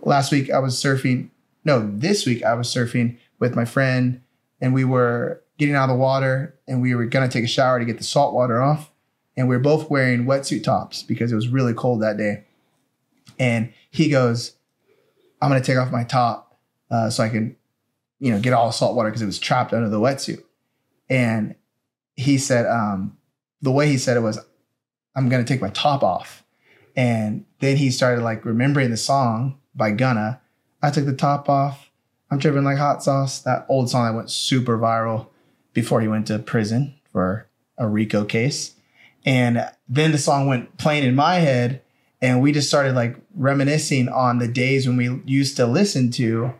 Last 0.00 0.32
week 0.32 0.50
I 0.50 0.58
was 0.60 0.76
surfing. 0.76 1.28
No, 1.66 1.90
this 1.92 2.24
week 2.24 2.44
I 2.44 2.54
was 2.54 2.68
surfing 2.68 3.18
with 3.40 3.56
my 3.56 3.64
friend 3.64 4.22
and 4.60 4.72
we 4.72 4.84
were 4.84 5.42
getting 5.58 5.74
out 5.74 5.90
of 5.90 5.96
the 5.96 6.00
water 6.00 6.56
and 6.68 6.80
we 6.80 6.94
were 6.94 7.06
going 7.06 7.28
to 7.28 7.32
take 7.32 7.44
a 7.44 7.48
shower 7.48 7.80
to 7.80 7.84
get 7.84 7.98
the 7.98 8.04
salt 8.04 8.32
water 8.32 8.62
off. 8.62 8.92
And 9.36 9.48
we 9.48 9.56
were 9.56 9.62
both 9.62 9.90
wearing 9.90 10.26
wetsuit 10.26 10.62
tops 10.62 11.02
because 11.02 11.32
it 11.32 11.34
was 11.34 11.48
really 11.48 11.74
cold 11.74 12.02
that 12.02 12.18
day. 12.18 12.44
And 13.40 13.72
he 13.90 14.08
goes, 14.08 14.52
I'm 15.42 15.50
going 15.50 15.60
to 15.60 15.66
take 15.66 15.76
off 15.76 15.90
my 15.90 16.04
top 16.04 16.56
uh, 16.88 17.10
so 17.10 17.24
I 17.24 17.28
can, 17.28 17.56
you 18.20 18.30
know, 18.30 18.38
get 18.38 18.52
all 18.52 18.70
salt 18.70 18.94
water 18.94 19.10
because 19.10 19.22
it 19.22 19.26
was 19.26 19.40
trapped 19.40 19.74
under 19.74 19.88
the 19.88 19.98
wetsuit. 19.98 20.44
And 21.10 21.56
he 22.14 22.38
said, 22.38 22.66
um, 22.66 23.18
the 23.60 23.72
way 23.72 23.88
he 23.88 23.98
said 23.98 24.16
it 24.16 24.20
was, 24.20 24.38
I'm 25.16 25.28
going 25.28 25.44
to 25.44 25.52
take 25.52 25.60
my 25.60 25.70
top 25.70 26.04
off. 26.04 26.44
And 26.94 27.44
then 27.58 27.76
he 27.76 27.90
started 27.90 28.22
like 28.22 28.44
remembering 28.44 28.92
the 28.92 28.96
song 28.96 29.58
by 29.74 29.90
Gunna. 29.90 30.40
I 30.86 30.90
took 30.90 31.04
the 31.04 31.12
top 31.12 31.48
off. 31.48 31.90
I'm 32.30 32.38
dripping 32.38 32.62
like 32.62 32.78
hot 32.78 33.02
sauce. 33.02 33.40
That 33.40 33.66
old 33.68 33.90
song 33.90 34.06
that 34.06 34.14
went 34.14 34.30
super 34.30 34.78
viral 34.78 35.26
before 35.72 36.00
he 36.00 36.06
went 36.06 36.28
to 36.28 36.38
prison 36.38 36.94
for 37.10 37.48
a 37.76 37.88
RICO 37.88 38.24
case. 38.24 38.74
And 39.24 39.68
then 39.88 40.12
the 40.12 40.18
song 40.18 40.46
went 40.46 40.78
playing 40.78 41.02
in 41.02 41.16
my 41.16 41.36
head, 41.36 41.82
and 42.22 42.40
we 42.40 42.52
just 42.52 42.68
started 42.68 42.94
like 42.94 43.16
reminiscing 43.34 44.08
on 44.08 44.38
the 44.38 44.46
days 44.46 44.86
when 44.86 44.96
we 44.96 45.20
used 45.24 45.56
to 45.56 45.66
listen 45.66 46.12
to 46.12 46.54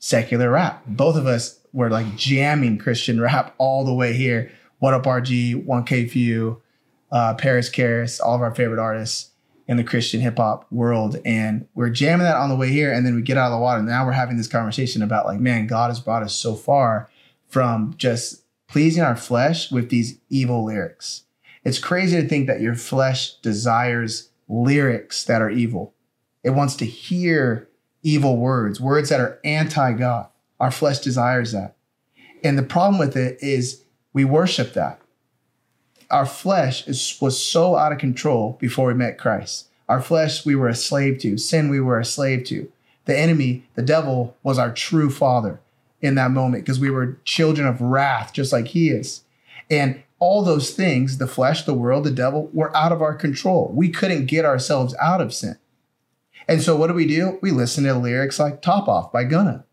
secular 0.00 0.50
rap. 0.50 0.82
Both 0.84 1.14
of 1.14 1.28
us 1.28 1.60
were 1.72 1.88
like 1.88 2.16
jamming 2.16 2.78
Christian 2.78 3.20
rap 3.20 3.54
all 3.58 3.84
the 3.84 3.94
way 3.94 4.12
here. 4.12 4.50
What 4.80 4.92
Up 4.92 5.04
RG, 5.04 5.64
1K 5.64 6.10
Phew, 6.10 6.60
uh, 7.12 7.34
Parris 7.34 7.70
Chariz, 7.70 8.20
all 8.20 8.34
of 8.34 8.42
our 8.42 8.54
favorite 8.56 8.80
artists 8.80 9.30
in 9.68 9.76
the 9.76 9.84
Christian 9.84 10.20
hip 10.20 10.36
hop 10.36 10.70
world. 10.70 11.16
And 11.24 11.66
we're 11.74 11.90
jamming 11.90 12.24
that 12.24 12.36
on 12.36 12.48
the 12.48 12.56
way 12.56 12.70
here. 12.70 12.92
And 12.92 13.04
then 13.04 13.14
we 13.14 13.22
get 13.22 13.36
out 13.36 13.46
of 13.46 13.52
the 13.52 13.62
water. 13.62 13.80
And 13.80 13.88
now 13.88 14.06
we're 14.06 14.12
having 14.12 14.36
this 14.36 14.48
conversation 14.48 15.02
about 15.02 15.26
like, 15.26 15.40
man, 15.40 15.66
God 15.66 15.88
has 15.88 16.00
brought 16.00 16.22
us 16.22 16.34
so 16.34 16.54
far 16.54 17.10
from 17.48 17.94
just 17.96 18.44
pleasing 18.68 19.02
our 19.02 19.16
flesh 19.16 19.70
with 19.70 19.90
these 19.90 20.18
evil 20.28 20.64
lyrics. 20.64 21.24
It's 21.64 21.78
crazy 21.78 22.20
to 22.20 22.28
think 22.28 22.46
that 22.46 22.60
your 22.60 22.74
flesh 22.74 23.34
desires 23.36 24.30
lyrics 24.48 25.24
that 25.24 25.42
are 25.42 25.50
evil. 25.50 25.94
It 26.44 26.50
wants 26.50 26.76
to 26.76 26.86
hear 26.86 27.68
evil 28.02 28.36
words, 28.36 28.80
words 28.80 29.08
that 29.08 29.20
are 29.20 29.40
anti 29.44 29.92
God. 29.94 30.28
Our 30.60 30.70
flesh 30.70 31.00
desires 31.00 31.52
that. 31.52 31.76
And 32.44 32.56
the 32.56 32.62
problem 32.62 32.98
with 32.98 33.16
it 33.16 33.38
is 33.42 33.82
we 34.12 34.24
worship 34.24 34.72
that. 34.74 35.00
Our 36.10 36.26
flesh 36.26 36.86
is, 36.86 37.18
was 37.20 37.42
so 37.42 37.76
out 37.76 37.92
of 37.92 37.98
control 37.98 38.56
before 38.60 38.88
we 38.88 38.94
met 38.94 39.18
Christ. 39.18 39.68
Our 39.88 40.00
flesh 40.00 40.44
we 40.44 40.54
were 40.54 40.68
a 40.68 40.74
slave 40.74 41.18
to, 41.20 41.38
sin 41.38 41.68
we 41.68 41.80
were 41.80 41.98
a 41.98 42.04
slave 42.04 42.44
to. 42.44 42.70
The 43.04 43.18
enemy, 43.18 43.64
the 43.74 43.82
devil, 43.82 44.36
was 44.42 44.58
our 44.58 44.72
true 44.72 45.10
father 45.10 45.60
in 46.00 46.16
that 46.16 46.30
moment 46.30 46.64
because 46.64 46.80
we 46.80 46.90
were 46.90 47.18
children 47.24 47.66
of 47.66 47.80
wrath, 47.80 48.32
just 48.32 48.52
like 48.52 48.68
he 48.68 48.90
is. 48.90 49.22
And 49.70 50.02
all 50.18 50.42
those 50.42 50.70
things, 50.70 51.18
the 51.18 51.26
flesh, 51.26 51.64
the 51.64 51.74
world, 51.74 52.04
the 52.04 52.10
devil, 52.10 52.50
were 52.52 52.74
out 52.76 52.92
of 52.92 53.02
our 53.02 53.14
control. 53.14 53.70
We 53.74 53.90
couldn't 53.90 54.26
get 54.26 54.44
ourselves 54.44 54.94
out 55.00 55.20
of 55.20 55.34
sin. 55.34 55.58
And 56.48 56.62
so 56.62 56.76
what 56.76 56.86
do 56.86 56.94
we 56.94 57.06
do? 57.06 57.38
We 57.42 57.50
listen 57.50 57.84
to 57.84 57.94
lyrics 57.94 58.38
like 58.38 58.62
Top 58.62 58.88
Off 58.88 59.12
by 59.12 59.24
Gunna. 59.24 59.64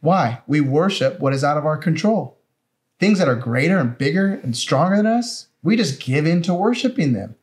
Why? 0.00 0.42
We 0.46 0.60
worship 0.60 1.18
what 1.20 1.34
is 1.34 1.42
out 1.42 1.58
of 1.58 1.66
our 1.66 1.76
control. 1.76 2.37
Things 2.98 3.18
that 3.18 3.28
are 3.28 3.36
greater 3.36 3.78
and 3.78 3.96
bigger 3.96 4.40
and 4.42 4.56
stronger 4.56 4.96
than 4.96 5.06
us, 5.06 5.48
we 5.62 5.76
just 5.76 6.00
give 6.00 6.26
in 6.26 6.42
to 6.42 6.54
worshiping 6.54 7.12
them. 7.12 7.36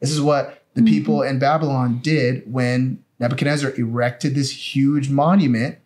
This 0.00 0.10
is 0.10 0.20
what 0.20 0.64
the 0.74 0.80
mm-hmm. 0.80 0.88
people 0.88 1.22
in 1.22 1.38
Babylon 1.38 2.00
did 2.02 2.50
when 2.52 3.02
Nebuchadnezzar 3.18 3.72
erected 3.76 4.34
this 4.34 4.74
huge 4.74 5.10
monument 5.10 5.78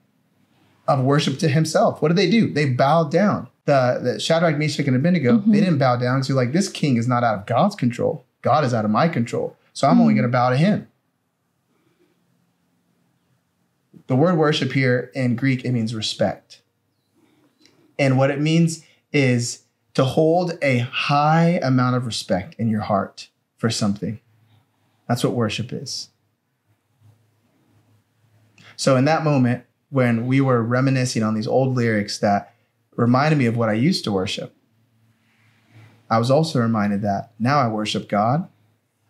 of 0.87 1.05
worship 1.05 1.39
to 1.39 1.49
himself. 1.49 2.03
What 2.03 2.09
did 2.09 2.19
they 2.19 2.31
do? 2.31 2.53
They 2.53 2.67
bowed 2.67 3.11
down. 3.11 3.49
The, 3.65 4.01
the 4.03 4.21
Shadrach, 4.21 4.59
Meshach, 4.59 4.87
and 4.87 4.97
Abednego, 4.97 5.39
mm-hmm. 5.39 5.53
they 5.53 5.61
didn't 5.61 5.79
bow 5.79 5.97
down 5.97 6.21
because 6.21 6.35
like, 6.35 6.53
this 6.53 6.69
king 6.69 6.97
is 6.97 7.07
not 7.07 7.23
out 7.23 7.39
of 7.39 7.47
God's 7.47 7.77
control. 7.77 8.27
God 8.43 8.65
is 8.65 8.75
out 8.75 8.85
of 8.85 8.91
my 8.91 9.09
control. 9.09 9.57
So 9.73 9.87
I'm 9.87 9.95
mm-hmm. 9.95 10.03
only 10.03 10.15
going 10.15 10.27
to 10.27 10.33
bow 10.33 10.51
to 10.51 10.57
him. 10.57 10.89
The 14.09 14.17
word 14.17 14.37
worship 14.37 14.73
here 14.73 15.11
in 15.15 15.37
Greek, 15.37 15.65
it 15.65 15.71
means 15.71 15.95
respect. 15.95 16.62
And 18.03 18.19
what 18.19 18.33
it 18.33 18.41
means 18.41 18.85
is 19.13 19.63
to 19.95 20.03
hold 20.03 20.59
a 20.61 20.79
high 20.79 21.61
amount 21.63 21.95
of 21.95 22.05
respect 22.05 22.57
in 22.59 22.69
your 22.69 22.81
heart 22.81 23.29
for 23.57 23.71
something. 23.71 24.19
That's 25.07 25.23
what 25.23 25.35
worship 25.35 25.73
is. 25.73 26.09
So 28.75 28.97
in 28.97 29.05
that 29.05 29.23
moment, 29.23 29.67
when 29.91 30.27
we 30.27 30.41
were 30.41 30.65
reminiscing 30.65 31.23
on 31.23 31.35
these 31.35 31.47
old 31.47 31.77
lyrics 31.77 32.19
that 32.19 32.53
reminded 32.97 33.39
me 33.39 33.47
of 33.47 33.57
what 33.57 33.69
I 33.69 33.75
used 33.75 34.03
to 34.03 34.11
worship. 34.11 34.53
I 36.11 36.19
was 36.19 36.29
also 36.29 36.59
reminded 36.59 37.03
that 37.03 37.31
now 37.39 37.61
I 37.61 37.69
worship 37.69 38.09
God. 38.09 38.49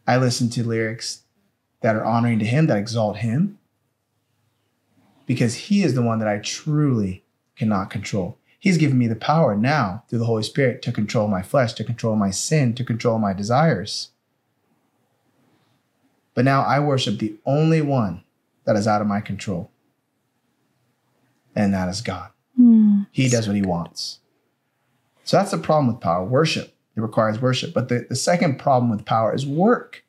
I 0.07 0.19
listen 0.19 0.51
to 0.51 0.63
lyrics 0.63 1.23
that 1.81 1.97
are 1.97 2.05
honoring 2.05 2.41
to 2.41 2.45
Him, 2.45 2.67
that 2.67 2.77
exalt 2.77 3.17
Him, 3.17 3.59
because 5.25 5.55
He 5.55 5.83
is 5.83 5.95
the 5.95 6.03
one 6.03 6.19
that 6.19 6.29
I 6.29 6.41
truly 6.41 7.25
cannot 7.57 7.89
control. 7.89 8.37
He's 8.63 8.79
given 8.79 8.97
me 8.97 9.09
the 9.09 9.17
power 9.17 9.57
now 9.57 10.05
through 10.09 10.21
the 10.21 10.27
Holy 10.27 10.45
Spirit 10.45 10.83
to 10.83 10.93
control 10.93 11.27
my 11.27 11.43
flesh, 11.43 11.73
to 11.73 11.83
control 11.83 12.15
my 12.15 12.31
sin, 12.31 12.77
to 12.77 12.85
control 12.85 13.19
my 13.19 13.33
desires. 13.33 14.11
But 16.33 16.45
now 16.45 16.63
I 16.63 16.79
worship 16.79 17.19
the 17.19 17.35
only 17.45 17.83
one 17.83 18.23
that 18.63 18.77
is 18.77 18.87
out 18.87 19.01
of 19.01 19.09
my 19.09 19.21
control 19.21 19.73
and 21.57 21.75
that 21.75 21.89
is 21.89 22.03
God. 22.03 22.31
Mm, 22.57 23.09
he 23.11 23.29
does 23.29 23.49
what 23.49 23.57
he 23.57 23.63
wants. 23.63 24.21
So 25.25 25.39
that's 25.39 25.51
the 25.51 25.59
problem 25.59 25.89
with 25.89 26.01
power 26.01 26.25
worship. 26.25 26.73
It 26.97 27.01
requires 27.01 27.43
worship. 27.43 27.75
But 27.75 27.89
the, 27.89 28.07
the 28.09 28.15
second 28.15 28.61
problem 28.61 28.93
with 28.93 29.05
power 29.05 29.35
is 29.35 29.45
work. 29.45 30.05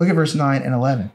Look 0.00 0.08
at 0.08 0.16
verse 0.16 0.34
9 0.34 0.60
and 0.60 0.74
11. 0.74 1.12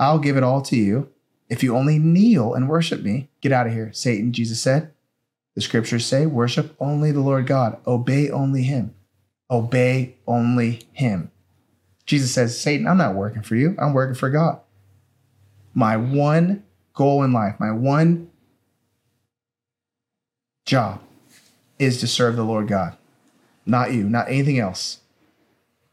I'll 0.00 0.18
give 0.18 0.38
it 0.38 0.42
all 0.42 0.62
to 0.62 0.76
you 0.76 1.10
if 1.50 1.62
you 1.62 1.76
only 1.76 1.98
kneel 1.98 2.54
and 2.54 2.70
worship 2.70 3.02
me. 3.02 3.28
Get 3.42 3.52
out 3.52 3.66
of 3.66 3.74
here, 3.74 3.92
Satan, 3.92 4.32
Jesus 4.32 4.58
said. 4.58 4.91
The 5.54 5.60
scriptures 5.60 6.06
say, 6.06 6.26
worship 6.26 6.74
only 6.80 7.12
the 7.12 7.20
Lord 7.20 7.46
God, 7.46 7.78
obey 7.86 8.30
only 8.30 8.62
him. 8.62 8.94
Obey 9.50 10.16
only 10.26 10.82
him. 10.92 11.30
Jesus 12.06 12.32
says, 12.32 12.58
Satan, 12.58 12.86
I'm 12.86 12.98
not 12.98 13.14
working 13.14 13.42
for 13.42 13.54
you, 13.54 13.76
I'm 13.78 13.92
working 13.92 14.14
for 14.14 14.30
God. 14.30 14.60
My 15.74 15.96
one 15.96 16.64
goal 16.94 17.22
in 17.22 17.32
life, 17.32 17.56
my 17.58 17.70
one 17.70 18.30
job 20.64 21.00
is 21.78 21.98
to 22.00 22.06
serve 22.06 22.36
the 22.36 22.44
Lord 22.44 22.68
God, 22.68 22.96
not 23.66 23.92
you, 23.92 24.08
not 24.08 24.28
anything 24.28 24.58
else. 24.58 25.00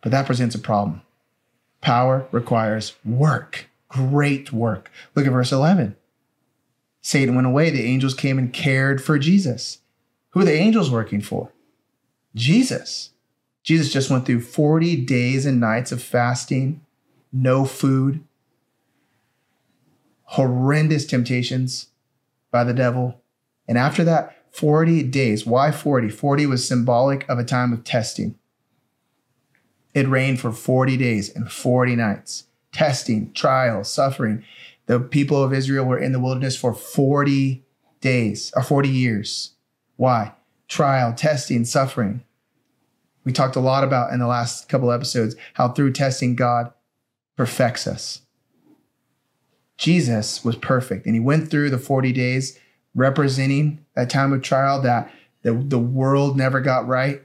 But 0.01 0.11
that 0.11 0.25
presents 0.25 0.55
a 0.55 0.59
problem. 0.59 1.01
Power 1.81 2.27
requires 2.31 2.95
work, 3.03 3.69
great 3.87 4.51
work. 4.51 4.91
Look 5.15 5.25
at 5.25 5.31
verse 5.31 5.51
11. 5.51 5.95
Satan 7.01 7.35
went 7.35 7.47
away. 7.47 7.69
The 7.69 7.85
angels 7.85 8.13
came 8.13 8.37
and 8.37 8.51
cared 8.51 9.03
for 9.03 9.17
Jesus. 9.17 9.79
Who 10.31 10.41
are 10.41 10.45
the 10.45 10.53
angels 10.53 10.91
working 10.91 11.21
for? 11.21 11.51
Jesus. 12.35 13.11
Jesus 13.63 13.91
just 13.91 14.09
went 14.09 14.25
through 14.25 14.41
40 14.41 14.97
days 15.05 15.45
and 15.45 15.59
nights 15.59 15.91
of 15.91 16.01
fasting, 16.01 16.81
no 17.31 17.65
food, 17.65 18.23
horrendous 20.23 21.05
temptations 21.05 21.87
by 22.51 22.63
the 22.63 22.73
devil. 22.73 23.21
And 23.67 23.77
after 23.77 24.03
that, 24.03 24.35
40 24.51 25.03
days. 25.03 25.45
Why 25.45 25.71
40? 25.71 26.09
40 26.09 26.45
was 26.45 26.67
symbolic 26.67 27.27
of 27.29 27.37
a 27.39 27.43
time 27.43 27.73
of 27.73 27.83
testing. 27.83 28.35
It 29.93 30.07
rained 30.07 30.39
for 30.39 30.51
40 30.51 30.97
days 30.97 31.33
and 31.35 31.51
40 31.51 31.95
nights. 31.95 32.45
Testing, 32.71 33.31
trial, 33.33 33.83
suffering. 33.83 34.43
The 34.89 34.99
people 34.99 35.41
of 35.43 35.53
Israel 35.53 35.85
were 35.85 35.99
in 35.99 36.11
the 36.11 36.19
wilderness 36.19 36.57
for 36.57 36.73
40 36.73 37.63
days 38.01 38.51
or 38.55 38.63
40 38.63 38.89
years. 38.89 39.53
Why? 39.95 40.33
trial, 40.69 41.11
testing, 41.13 41.65
suffering. 41.65 42.23
We 43.25 43.33
talked 43.33 43.57
a 43.57 43.59
lot 43.59 43.83
about 43.83 44.13
in 44.13 44.19
the 44.19 44.27
last 44.27 44.69
couple 44.69 44.91
episodes 44.91 45.35
how 45.55 45.69
through 45.69 45.91
testing, 45.91 46.35
God 46.35 46.71
perfects 47.35 47.85
us. 47.85 48.21
Jesus 49.77 50.45
was 50.45 50.55
perfect 50.55 51.05
and 51.05 51.15
he 51.15 51.19
went 51.19 51.49
through 51.49 51.69
the 51.69 51.77
40 51.77 52.13
days 52.13 52.57
representing 52.95 53.85
that 53.95 54.09
time 54.09 54.31
of 54.31 54.41
trial 54.41 54.81
that 54.81 55.11
the, 55.41 55.53
the 55.53 55.79
world 55.79 56.37
never 56.37 56.61
got 56.61 56.87
right, 56.87 57.21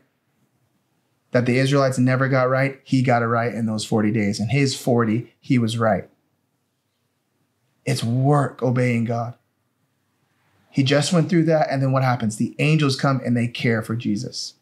that 1.32 1.46
the 1.46 1.58
Israelites 1.58 1.98
never 1.98 2.28
got 2.28 2.48
right. 2.48 2.80
He 2.84 3.02
got 3.02 3.22
it 3.22 3.26
right 3.26 3.52
in 3.52 3.66
those 3.66 3.84
40 3.84 4.10
days. 4.12 4.40
And 4.40 4.50
his 4.50 4.76
40, 4.76 5.32
he 5.40 5.58
was 5.58 5.78
right. 5.78 6.08
It's 7.84 8.04
work 8.04 8.62
obeying 8.62 9.04
God. 9.04 9.34
He 10.70 10.82
just 10.82 11.12
went 11.12 11.28
through 11.28 11.44
that. 11.44 11.68
And 11.70 11.80
then 11.80 11.92
what 11.92 12.02
happens? 12.02 12.36
The 12.36 12.54
angels 12.58 12.96
come 12.96 13.20
and 13.24 13.36
they 13.36 13.46
care 13.46 13.82
for 13.82 13.94
Jesus. 13.94 14.54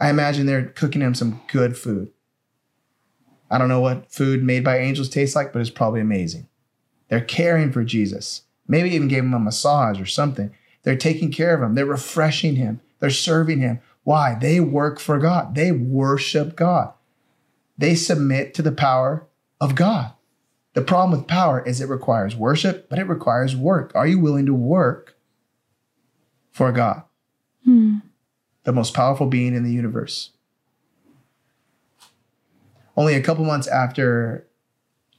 I 0.00 0.10
imagine 0.10 0.46
they're 0.46 0.66
cooking 0.66 1.02
him 1.02 1.14
some 1.14 1.40
good 1.46 1.76
food. 1.76 2.10
I 3.50 3.58
don't 3.58 3.68
know 3.68 3.80
what 3.80 4.10
food 4.10 4.42
made 4.42 4.64
by 4.64 4.78
angels 4.78 5.08
tastes 5.08 5.36
like, 5.36 5.52
but 5.52 5.60
it's 5.60 5.70
probably 5.70 6.00
amazing. 6.00 6.48
They're 7.08 7.20
caring 7.20 7.70
for 7.70 7.84
Jesus. 7.84 8.42
Maybe 8.66 8.90
even 8.90 9.08
gave 9.08 9.22
him 9.22 9.34
a 9.34 9.38
massage 9.38 10.00
or 10.00 10.06
something. 10.06 10.52
They're 10.82 10.96
taking 10.96 11.30
care 11.30 11.54
of 11.54 11.62
him. 11.62 11.74
They're 11.74 11.86
refreshing 11.86 12.56
him. 12.56 12.80
They're 12.98 13.10
serving 13.10 13.60
him. 13.60 13.80
Why? 14.02 14.36
They 14.40 14.60
work 14.60 14.98
for 14.98 15.18
God. 15.18 15.54
They 15.54 15.70
worship 15.70 16.56
God. 16.56 16.92
They 17.78 17.94
submit 17.94 18.54
to 18.54 18.62
the 18.62 18.72
power 18.72 19.26
of 19.60 19.74
God. 19.74 20.12
The 20.76 20.82
problem 20.82 21.18
with 21.18 21.26
power 21.26 21.62
is 21.62 21.80
it 21.80 21.88
requires 21.88 22.36
worship, 22.36 22.90
but 22.90 22.98
it 22.98 23.08
requires 23.08 23.56
work. 23.56 23.92
Are 23.94 24.06
you 24.06 24.18
willing 24.18 24.44
to 24.44 24.52
work 24.52 25.16
for 26.52 26.70
God? 26.70 27.02
Hmm. 27.64 28.00
The 28.64 28.74
most 28.74 28.92
powerful 28.92 29.26
being 29.26 29.54
in 29.54 29.64
the 29.64 29.72
universe. 29.72 30.32
Only 32.94 33.14
a 33.14 33.22
couple 33.22 33.46
months 33.46 33.66
after 33.66 34.46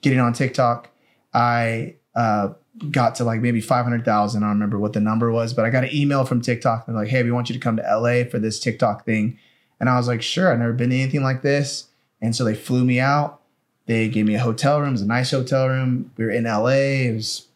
getting 0.03 0.19
on 0.19 0.33
TikTok, 0.33 0.91
I 1.33 1.95
uh, 2.13 2.49
got 2.91 3.15
to 3.15 3.23
like 3.23 3.41
maybe 3.41 3.59
500,000. 3.59 4.43
I 4.43 4.45
don't 4.45 4.53
remember 4.53 4.77
what 4.77 4.93
the 4.93 4.99
number 4.99 5.31
was, 5.31 5.55
but 5.55 5.65
I 5.65 5.71
got 5.71 5.85
an 5.85 5.89
email 5.91 6.23
from 6.23 6.39
TikTok. 6.39 6.85
They're 6.85 6.93
like, 6.93 7.07
hey, 7.07 7.23
we 7.23 7.31
want 7.31 7.49
you 7.49 7.55
to 7.55 7.59
come 7.59 7.77
to 7.77 7.81
LA 7.81 8.29
for 8.29 8.37
this 8.37 8.59
TikTok 8.59 9.05
thing. 9.05 9.39
And 9.79 9.89
I 9.89 9.97
was 9.97 10.07
like, 10.07 10.21
sure, 10.21 10.53
I've 10.53 10.59
never 10.59 10.73
been 10.73 10.91
to 10.91 10.95
anything 10.95 11.23
like 11.23 11.41
this. 11.41 11.87
And 12.21 12.35
so 12.35 12.43
they 12.43 12.53
flew 12.53 12.85
me 12.85 12.99
out. 12.99 13.41
They 13.87 14.07
gave 14.09 14.25
me 14.25 14.35
a 14.35 14.39
hotel 14.39 14.79
room. 14.79 14.89
It 14.89 14.93
was 14.93 15.01
a 15.01 15.07
nice 15.07 15.31
hotel 15.31 15.67
room. 15.67 16.11
We 16.17 16.25
were 16.25 16.31
in 16.31 16.43
LA. 16.43 17.07
It 17.07 17.15
was 17.15 17.47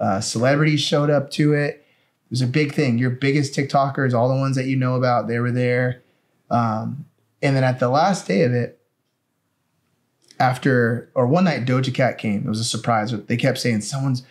uh, 0.00 0.20
celebrities 0.20 0.80
showed 0.80 1.10
up 1.10 1.30
to 1.32 1.52
it. 1.52 1.86
It 2.26 2.30
was 2.30 2.42
a 2.42 2.46
big 2.46 2.74
thing. 2.74 2.98
Your 2.98 3.10
biggest 3.10 3.54
TikTokers, 3.54 4.12
all 4.12 4.28
the 4.28 4.40
ones 4.40 4.56
that 4.56 4.66
you 4.66 4.76
know 4.76 4.96
about, 4.96 5.28
they 5.28 5.38
were 5.38 5.52
there. 5.52 6.02
Um, 6.50 7.06
and 7.42 7.54
then 7.54 7.64
at 7.64 7.78
the 7.78 7.88
last 7.88 8.26
day 8.26 8.42
of 8.42 8.52
it, 8.52 8.80
after 10.40 11.10
or 11.14 11.26
one 11.26 11.44
night 11.44 11.64
Doja 11.64 11.94
Cat 11.94 12.18
came. 12.18 12.44
It 12.44 12.48
was 12.48 12.60
a 12.60 12.64
surprise. 12.64 13.12
They 13.12 13.36
kept 13.36 13.58
saying 13.58 13.82
someone's 13.82 14.22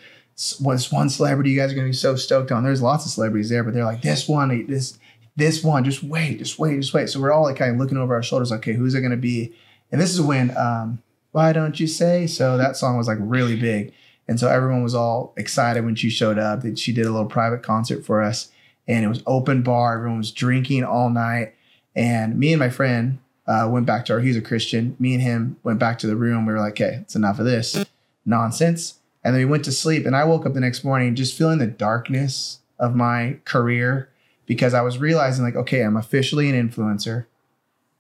was 0.59 0.91
one 0.91 1.09
celebrity 1.09 1.51
you 1.51 1.59
guys 1.59 1.71
are 1.71 1.75
gonna 1.75 1.87
be 1.87 1.93
so 1.93 2.15
stoked 2.15 2.51
on. 2.51 2.63
There's 2.63 2.81
lots 2.81 3.05
of 3.05 3.11
celebrities 3.11 3.49
there, 3.49 3.63
but 3.63 3.73
they're 3.73 3.85
like 3.85 4.01
this 4.01 4.27
one, 4.27 4.65
this 4.67 4.97
this 5.35 5.63
one. 5.63 5.83
Just 5.83 6.03
wait, 6.03 6.39
just 6.39 6.59
wait, 6.59 6.79
just 6.81 6.93
wait. 6.93 7.09
So 7.09 7.19
we're 7.19 7.31
all 7.31 7.43
like 7.43 7.55
kind 7.55 7.71
of 7.71 7.77
looking 7.77 7.97
over 7.97 8.15
our 8.15 8.23
shoulders. 8.23 8.51
Okay, 8.51 8.73
who's 8.73 8.95
it 8.95 9.01
gonna 9.01 9.17
be? 9.17 9.53
And 9.91 10.01
this 10.01 10.13
is 10.13 10.21
when 10.21 10.55
um, 10.57 11.01
why 11.33 11.51
don't 11.51 11.79
you 11.79 11.87
say 11.87 12.25
so? 12.25 12.57
That 12.57 12.77
song 12.77 12.97
was 12.97 13.07
like 13.07 13.17
really 13.19 13.57
big, 13.57 13.93
and 14.27 14.39
so 14.39 14.47
everyone 14.47 14.81
was 14.81 14.95
all 14.95 15.33
excited 15.35 15.83
when 15.83 15.95
she 15.95 16.09
showed 16.09 16.39
up. 16.39 16.61
That 16.61 16.79
she 16.79 16.93
did 16.93 17.05
a 17.05 17.11
little 17.11 17.27
private 17.27 17.61
concert 17.61 18.05
for 18.05 18.21
us, 18.21 18.49
and 18.87 19.03
it 19.03 19.09
was 19.09 19.21
open 19.27 19.61
bar. 19.61 19.95
Everyone 19.95 20.19
was 20.19 20.31
drinking 20.31 20.85
all 20.85 21.09
night, 21.09 21.53
and 21.95 22.39
me 22.39 22.53
and 22.53 22.59
my 22.59 22.69
friend 22.69 23.19
uh, 23.47 23.67
went 23.69 23.85
back 23.85 24.05
to 24.05 24.13
our, 24.13 24.19
he's 24.19 24.37
a 24.37 24.41
Christian. 24.41 24.95
Me 24.99 25.13
and 25.13 25.21
him 25.21 25.57
went 25.63 25.79
back 25.79 25.99
to 25.99 26.07
the 26.07 26.15
room. 26.15 26.45
We 26.45 26.53
were 26.53 26.59
like, 26.59 26.73
okay, 26.73 26.99
it's 27.01 27.15
enough 27.15 27.39
of 27.39 27.45
this 27.45 27.83
nonsense. 28.25 28.99
And 29.23 29.33
then 29.33 29.41
we 29.41 29.45
went 29.45 29.65
to 29.65 29.71
sleep. 29.71 30.05
And 30.05 30.15
I 30.15 30.23
woke 30.23 30.45
up 30.45 30.53
the 30.53 30.59
next 30.59 30.83
morning 30.83 31.15
just 31.15 31.37
feeling 31.37 31.59
the 31.59 31.67
darkness 31.67 32.59
of 32.79 32.95
my 32.95 33.37
career 33.45 34.09
because 34.45 34.73
I 34.73 34.81
was 34.81 34.97
realizing, 34.97 35.43
like, 35.43 35.55
okay, 35.55 35.81
I'm 35.81 35.97
officially 35.97 36.49
an 36.49 36.69
influencer. 36.69 37.25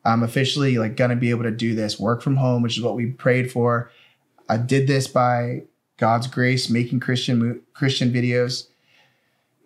I'm 0.05 0.23
officially 0.23 0.77
like 0.77 0.97
gonna 0.97 1.15
be 1.15 1.29
able 1.29 1.43
to 1.43 1.51
do 1.51 1.75
this 1.75 1.99
work 1.99 2.21
from 2.21 2.35
home, 2.35 2.61
which 2.61 2.77
is 2.77 2.83
what 2.83 2.95
we 2.95 3.07
prayed 3.07 3.51
for. 3.51 3.91
I 4.49 4.57
did 4.57 4.87
this 4.87 5.07
by 5.07 5.63
God's 5.97 6.27
grace, 6.27 6.69
making 6.69 6.99
Christian 6.99 7.61
Christian 7.73 8.11
videos. 8.11 8.67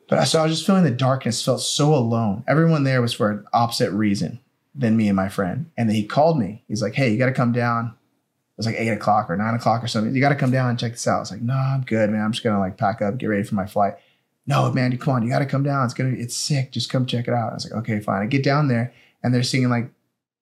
But 0.08 0.20
I 0.20 0.24
so 0.24 0.40
I 0.40 0.44
was 0.44 0.54
just 0.54 0.66
feeling 0.66 0.84
the 0.84 0.92
darkness, 0.92 1.44
felt 1.44 1.62
so 1.62 1.94
alone. 1.94 2.44
Everyone 2.48 2.84
there 2.84 3.02
was 3.02 3.14
for 3.14 3.32
an 3.32 3.46
opposite 3.54 3.92
reason 3.92 4.40
than 4.74 4.96
me 4.96 5.08
and 5.08 5.16
my 5.16 5.28
friend. 5.28 5.70
And 5.76 5.90
then 5.90 5.96
he 5.96 6.06
called 6.06 6.38
me. 6.38 6.64
He's 6.68 6.82
like, 6.82 6.94
hey, 6.94 7.12
you 7.12 7.18
got 7.18 7.26
to 7.26 7.34
come 7.34 7.52
down. 7.52 7.88
It 7.88 8.58
was 8.58 8.66
like 8.66 8.76
eight 8.76 8.90
o'clock 8.90 9.30
or 9.30 9.36
nine 9.36 9.56
o'clock 9.56 9.84
or 9.84 9.88
something. 9.88 10.14
You 10.14 10.22
got 10.22 10.30
to 10.30 10.36
come 10.36 10.52
down 10.52 10.70
and 10.70 10.80
check 10.80 10.94
this 10.94 11.08
out. 11.08 11.18
I 11.18 11.20
was 11.20 11.32
like, 11.32 11.42
no, 11.42 11.54
I'm 11.54 11.82
good, 11.82 12.10
man. 12.10 12.22
I'm 12.22 12.32
just 12.32 12.44
gonna 12.44 12.60
like 12.60 12.78
pack 12.78 13.02
up, 13.02 13.18
get 13.18 13.28
ready 13.28 13.44
for 13.44 13.56
my 13.56 13.66
flight. 13.66 13.96
No, 14.46 14.72
man, 14.72 14.98
come 14.98 15.16
on, 15.16 15.24
you 15.24 15.30
got 15.30 15.40
to 15.40 15.46
come 15.46 15.64
down. 15.64 15.86
It's 15.86 15.94
gonna, 15.94 16.16
it's 16.16 16.36
sick. 16.36 16.72
Just 16.72 16.90
come 16.90 17.06
check 17.06 17.28
it 17.28 17.34
out. 17.34 17.52
I 17.52 17.54
was 17.56 17.70
like, 17.70 17.80
okay, 17.82 18.00
fine. 18.00 18.22
I 18.22 18.26
get 18.28 18.44
down 18.44 18.68
there 18.68 18.94
and 19.22 19.34
they're 19.34 19.44
singing 19.44 19.70
like, 19.70 19.92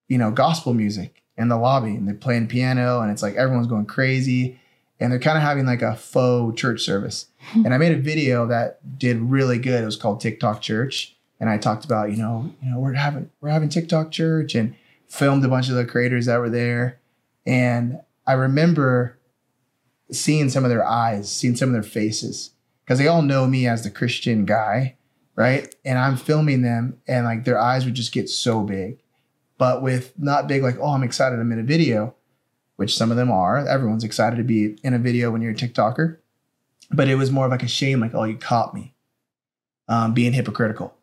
you 0.07 0.17
know, 0.17 0.31
gospel 0.31 0.73
music 0.73 1.23
in 1.37 1.49
the 1.49 1.57
lobby 1.57 1.95
and 1.95 2.07
they're 2.07 2.15
playing 2.15 2.47
piano 2.47 3.01
and 3.01 3.11
it's 3.11 3.21
like 3.21 3.35
everyone's 3.35 3.67
going 3.67 3.85
crazy 3.85 4.59
and 4.99 5.11
they're 5.11 5.19
kind 5.19 5.37
of 5.37 5.43
having 5.43 5.65
like 5.65 5.81
a 5.81 5.95
faux 5.95 6.59
church 6.59 6.81
service. 6.81 7.27
and 7.53 7.73
I 7.73 7.77
made 7.77 7.91
a 7.91 8.01
video 8.01 8.47
that 8.47 8.97
did 8.97 9.17
really 9.17 9.57
good. 9.57 9.83
It 9.83 9.85
was 9.85 9.97
called 9.97 10.21
TikTok 10.21 10.61
Church 10.61 11.15
and 11.39 11.49
I 11.49 11.57
talked 11.57 11.85
about, 11.85 12.11
you 12.11 12.17
know, 12.17 12.51
you 12.61 12.71
know, 12.71 12.79
we're 12.79 12.93
having 12.93 13.29
we're 13.41 13.49
having 13.49 13.69
TikTok 13.69 14.11
church 14.11 14.55
and 14.55 14.75
filmed 15.07 15.43
a 15.45 15.49
bunch 15.49 15.69
of 15.69 15.75
the 15.75 15.85
creators 15.85 16.25
that 16.25 16.39
were 16.39 16.49
there. 16.49 16.99
And 17.45 17.99
I 18.25 18.33
remember 18.33 19.19
seeing 20.11 20.49
some 20.49 20.63
of 20.63 20.69
their 20.69 20.85
eyes, 20.85 21.29
seeing 21.31 21.55
some 21.55 21.69
of 21.69 21.73
their 21.73 21.83
faces, 21.83 22.51
because 22.83 22.99
they 22.99 23.07
all 23.07 23.21
know 23.21 23.47
me 23.47 23.67
as 23.67 23.83
the 23.83 23.91
Christian 23.91 24.45
guy, 24.45 24.95
right? 25.35 25.73
And 25.83 25.97
I'm 25.97 26.17
filming 26.17 26.61
them, 26.61 27.01
and 27.07 27.25
like 27.25 27.43
their 27.43 27.59
eyes 27.59 27.85
would 27.85 27.95
just 27.95 28.13
get 28.13 28.29
so 28.29 28.61
big, 28.61 28.99
but 29.57 29.81
with 29.81 30.13
not 30.17 30.47
big 30.47 30.63
like, 30.63 30.77
oh, 30.79 30.89
I'm 30.93 31.03
excited 31.03 31.39
I'm 31.39 31.51
in 31.51 31.59
a 31.59 31.63
video, 31.63 32.15
which 32.75 32.95
some 32.95 33.11
of 33.11 33.17
them 33.17 33.31
are. 33.31 33.67
Everyone's 33.67 34.03
excited 34.03 34.35
to 34.37 34.43
be 34.43 34.77
in 34.83 34.93
a 34.93 34.99
video 34.99 35.31
when 35.31 35.41
you're 35.41 35.51
a 35.51 35.55
TikToker, 35.55 36.17
but 36.91 37.07
it 37.07 37.15
was 37.15 37.31
more 37.31 37.45
of 37.45 37.51
like 37.51 37.63
a 37.63 37.67
shame, 37.67 37.99
like, 37.99 38.13
oh, 38.13 38.23
you 38.23 38.37
caught 38.37 38.73
me, 38.73 38.93
um, 39.87 40.13
being 40.13 40.33
hypocritical. 40.33 40.93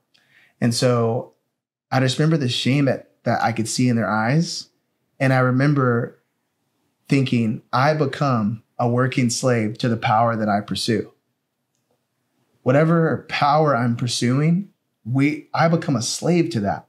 And 0.61 0.75
so 0.75 1.33
I 1.91 2.01
just 2.01 2.19
remember 2.19 2.37
the 2.37 2.49
shame 2.49 2.85
that, 2.87 3.11
that 3.25 3.43
I 3.43 3.53
could 3.53 3.69
see 3.69 3.88
in 3.88 3.97
their 3.97 4.11
eyes. 4.11 4.69
And 5.19 5.33
I 5.33 5.38
remember 5.38 6.19
thinking, 7.09 7.62
I 7.73 7.95
become 7.95 8.62
a 8.79 8.88
working 8.88 9.31
slave 9.31 9.79
to 9.79 9.88
the 9.88 9.97
power 9.97 10.37
that 10.37 10.49
I 10.49 10.61
pursue. 10.61 11.12
Whatever 12.62 13.27
power 13.29 13.77
I'm 13.77 13.97
pursuing, 13.97 14.71
we 15.05 15.49
I 15.53 15.69
become 15.69 15.97
a 15.97 16.03
slave 16.03 16.51
to 16.51 16.61
that. 16.61 16.87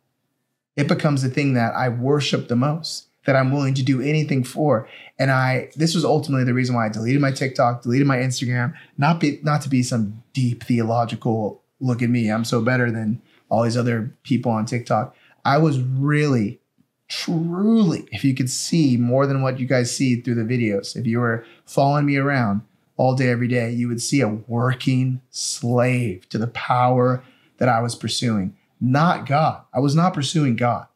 It 0.75 0.87
becomes 0.87 1.21
the 1.21 1.29
thing 1.29 1.53
that 1.53 1.73
I 1.75 1.89
worship 1.89 2.47
the 2.47 2.55
most, 2.55 3.07
that 3.25 3.35
I'm 3.35 3.51
willing 3.51 3.73
to 3.75 3.83
do 3.83 4.01
anything 4.01 4.43
for. 4.43 4.87
And 5.19 5.31
I 5.31 5.69
this 5.75 5.95
was 5.95 6.03
ultimately 6.03 6.45
the 6.45 6.53
reason 6.53 6.75
why 6.75 6.87
I 6.87 6.89
deleted 6.89 7.21
my 7.21 7.31
TikTok, 7.31 7.83
deleted 7.83 8.07
my 8.07 8.17
Instagram, 8.17 8.73
not 8.97 9.19
be 9.19 9.39
not 9.43 9.61
to 9.61 9.69
be 9.69 9.83
some 9.83 10.23
deep 10.33 10.63
theological 10.63 11.63
look 11.83 12.01
at 12.01 12.09
me, 12.09 12.29
I'm 12.29 12.45
so 12.45 12.61
better 12.61 12.89
than 12.89 13.21
all 13.49 13.63
these 13.63 13.77
other 13.77 14.15
people 14.23 14.51
on 14.51 14.65
TikTok. 14.65 15.15
I 15.45 15.57
was 15.57 15.79
really, 15.79 16.59
truly, 17.07 18.07
if 18.11 18.23
you 18.23 18.33
could 18.33 18.49
see 18.49 18.97
more 18.97 19.27
than 19.27 19.41
what 19.41 19.59
you 19.59 19.67
guys 19.67 19.95
see 19.95 20.19
through 20.21 20.35
the 20.35 20.41
videos, 20.41 20.95
if 20.95 21.05
you 21.05 21.19
were 21.19 21.45
following 21.65 22.05
me 22.05 22.15
around 22.15 22.61
all 22.95 23.15
day, 23.15 23.29
every 23.29 23.47
day, 23.47 23.71
you 23.71 23.87
would 23.87 24.01
see 24.01 24.21
a 24.21 24.29
working 24.29 25.21
slave 25.29 26.27
to 26.29 26.37
the 26.37 26.47
power 26.47 27.23
that 27.57 27.67
I 27.67 27.81
was 27.81 27.95
pursuing, 27.95 28.55
not 28.83 29.25
God. 29.25 29.63
I 29.73 29.79
was 29.79 29.95
not 29.95 30.13
pursuing 30.13 30.57
God. 30.57 30.87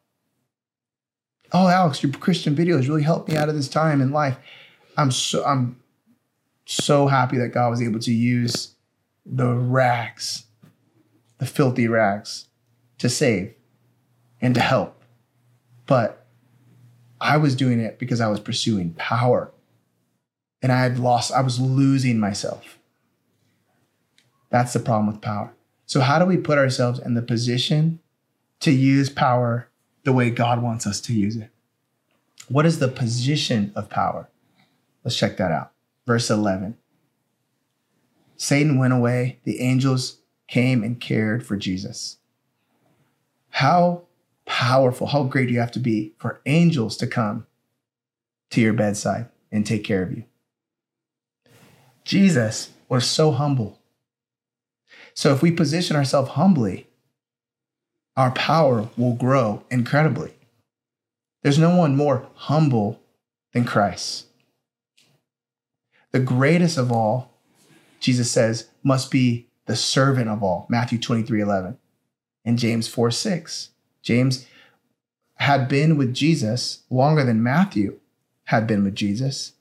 Oh, 1.54 1.70
Alex, 1.70 2.04
your 2.04 2.12
Christian 2.12 2.54
videos 2.54 2.90
really 2.90 3.04
helped 3.04 3.30
me 3.30 3.38
out 3.38 3.48
of 3.48 3.56
this 3.56 3.70
time 3.70 4.02
in 4.02 4.12
life. 4.12 4.38
I'm 4.98 5.10
so 5.10 5.46
I'm 5.46 5.80
so 6.66 7.08
happy 7.08 7.38
that 7.38 7.54
God 7.54 7.70
was 7.70 7.82
able 7.82 8.02
to 8.02 8.14
use 8.14 8.76
the 9.26 9.54
rags, 9.54 10.48
the 11.38 11.46
filthy 11.46 11.88
rags, 11.88 12.50
to 12.98 13.08
save 13.08 13.54
and 14.42 14.54
to 14.54 14.60
help. 14.60 15.02
But 15.86 16.26
I 17.22 17.38
was 17.38 17.56
doing 17.56 17.80
it 17.80 18.00
because 18.00 18.20
I 18.20 18.28
was 18.28 18.42
pursuing 18.42 18.94
power. 18.96 19.54
And 20.62 20.72
I 20.74 20.82
had 20.82 21.00
lost, 21.00 21.32
I 21.32 21.42
was 21.42 21.60
losing 21.60 22.20
myself. 22.20 22.80
That's 24.50 24.74
the 24.74 24.80
problem 24.80 25.08
with 25.08 25.22
power. 25.22 25.54
So, 25.88 26.02
how 26.02 26.20
do 26.20 26.26
we 26.26 26.38
put 26.38 26.58
ourselves 26.58 27.00
in 27.00 27.14
the 27.14 27.22
position 27.22 28.00
to 28.60 28.72
use 28.72 29.10
power 29.10 29.70
the 30.04 30.14
way 30.14 30.30
God 30.30 30.62
wants 30.62 30.86
us 30.86 31.00
to 31.02 31.14
use 31.14 31.38
it? 31.38 31.50
What 32.50 32.66
is 32.66 32.80
the 32.80 32.90
position 32.90 33.72
of 33.74 33.90
power? 33.90 34.30
Let's 35.04 35.18
check 35.18 35.38
that 35.38 35.52
out. 35.52 35.72
Verse 36.06 36.30
11 36.30 36.78
Satan 38.36 38.78
went 38.78 38.94
away, 38.94 39.40
the 39.46 39.62
angels 39.62 40.18
came 40.48 40.84
and 40.84 41.00
cared 41.00 41.46
for 41.46 41.56
Jesus. 41.56 42.18
How 43.50 44.04
powerful, 44.46 45.08
how 45.08 45.24
great 45.24 45.48
do 45.48 45.54
you 45.54 45.60
have 45.60 45.72
to 45.72 45.80
be 45.80 46.14
for 46.20 46.42
angels 46.46 46.98
to 46.98 47.08
come 47.08 47.48
to 48.50 48.62
your 48.62 48.74
bedside 48.74 49.30
and 49.52 49.66
take 49.66 49.84
care 49.84 50.04
of 50.04 50.12
you? 50.16 50.26
Jesus 52.04 52.72
was 52.90 53.06
so 53.06 53.32
humble. 53.32 53.80
So 55.18 55.34
if 55.34 55.42
we 55.42 55.50
position 55.50 55.96
ourselves 55.96 56.30
humbly, 56.30 56.86
our 58.16 58.30
power 58.30 58.88
will 58.96 59.16
grow 59.16 59.64
incredibly. 59.72 60.36
There's 61.42 61.58
no 61.58 61.76
one 61.76 61.96
more 61.96 62.28
humble 62.36 63.02
than 63.52 63.66
Christ. 63.66 64.28
The 66.12 66.20
greatest 66.20 66.78
of 66.78 66.92
all, 66.92 67.32
Jesus 68.00 68.30
says, 68.30 68.70
must 68.84 69.10
be 69.10 69.48
the 69.66 69.76
servant 69.76 70.30
of 70.30 70.44
all. 70.44 70.68
Matthew 70.70 71.00
23 71.00 71.42
11. 71.42 71.80
And 72.46 72.60
James 72.60 72.88
4 72.88 73.10
6. 73.10 73.72
James 74.04 74.46
had 75.38 75.68
been 75.68 75.98
with 75.98 76.14
Jesus 76.14 76.84
longer 76.92 77.24
than 77.24 77.42
Matthew 77.42 78.00
had 78.44 78.68
been 78.68 78.84
with 78.84 78.94
Jesus. 78.94 79.54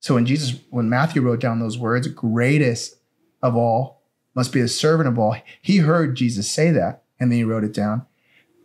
So 0.00 0.16
when 0.16 0.26
Jesus, 0.26 0.60
when 0.68 0.90
Matthew 0.90 1.22
wrote 1.22 1.40
down 1.40 1.60
those 1.60 1.78
words, 1.78 2.06
greatest 2.08 2.98
of 3.44 3.54
all 3.54 4.02
must 4.34 4.52
be 4.52 4.60
a 4.60 4.66
servant 4.66 5.08
of 5.08 5.18
all, 5.18 5.36
he 5.62 5.76
heard 5.76 6.16
Jesus 6.16 6.50
say 6.50 6.70
that 6.72 7.04
and 7.20 7.30
then 7.30 7.38
he 7.38 7.44
wrote 7.44 7.62
it 7.62 7.74
down. 7.74 8.06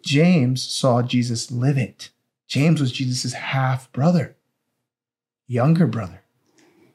James 0.02 0.64
saw 0.64 1.04
Jesus 1.04 1.52
live 1.52 1.78
it. 1.78 2.10
James 2.48 2.82
was 2.82 2.92
Jesus' 2.92 3.34
half 3.34 3.92
brother, 3.92 4.36
younger 5.46 5.86
brother. 5.86 6.24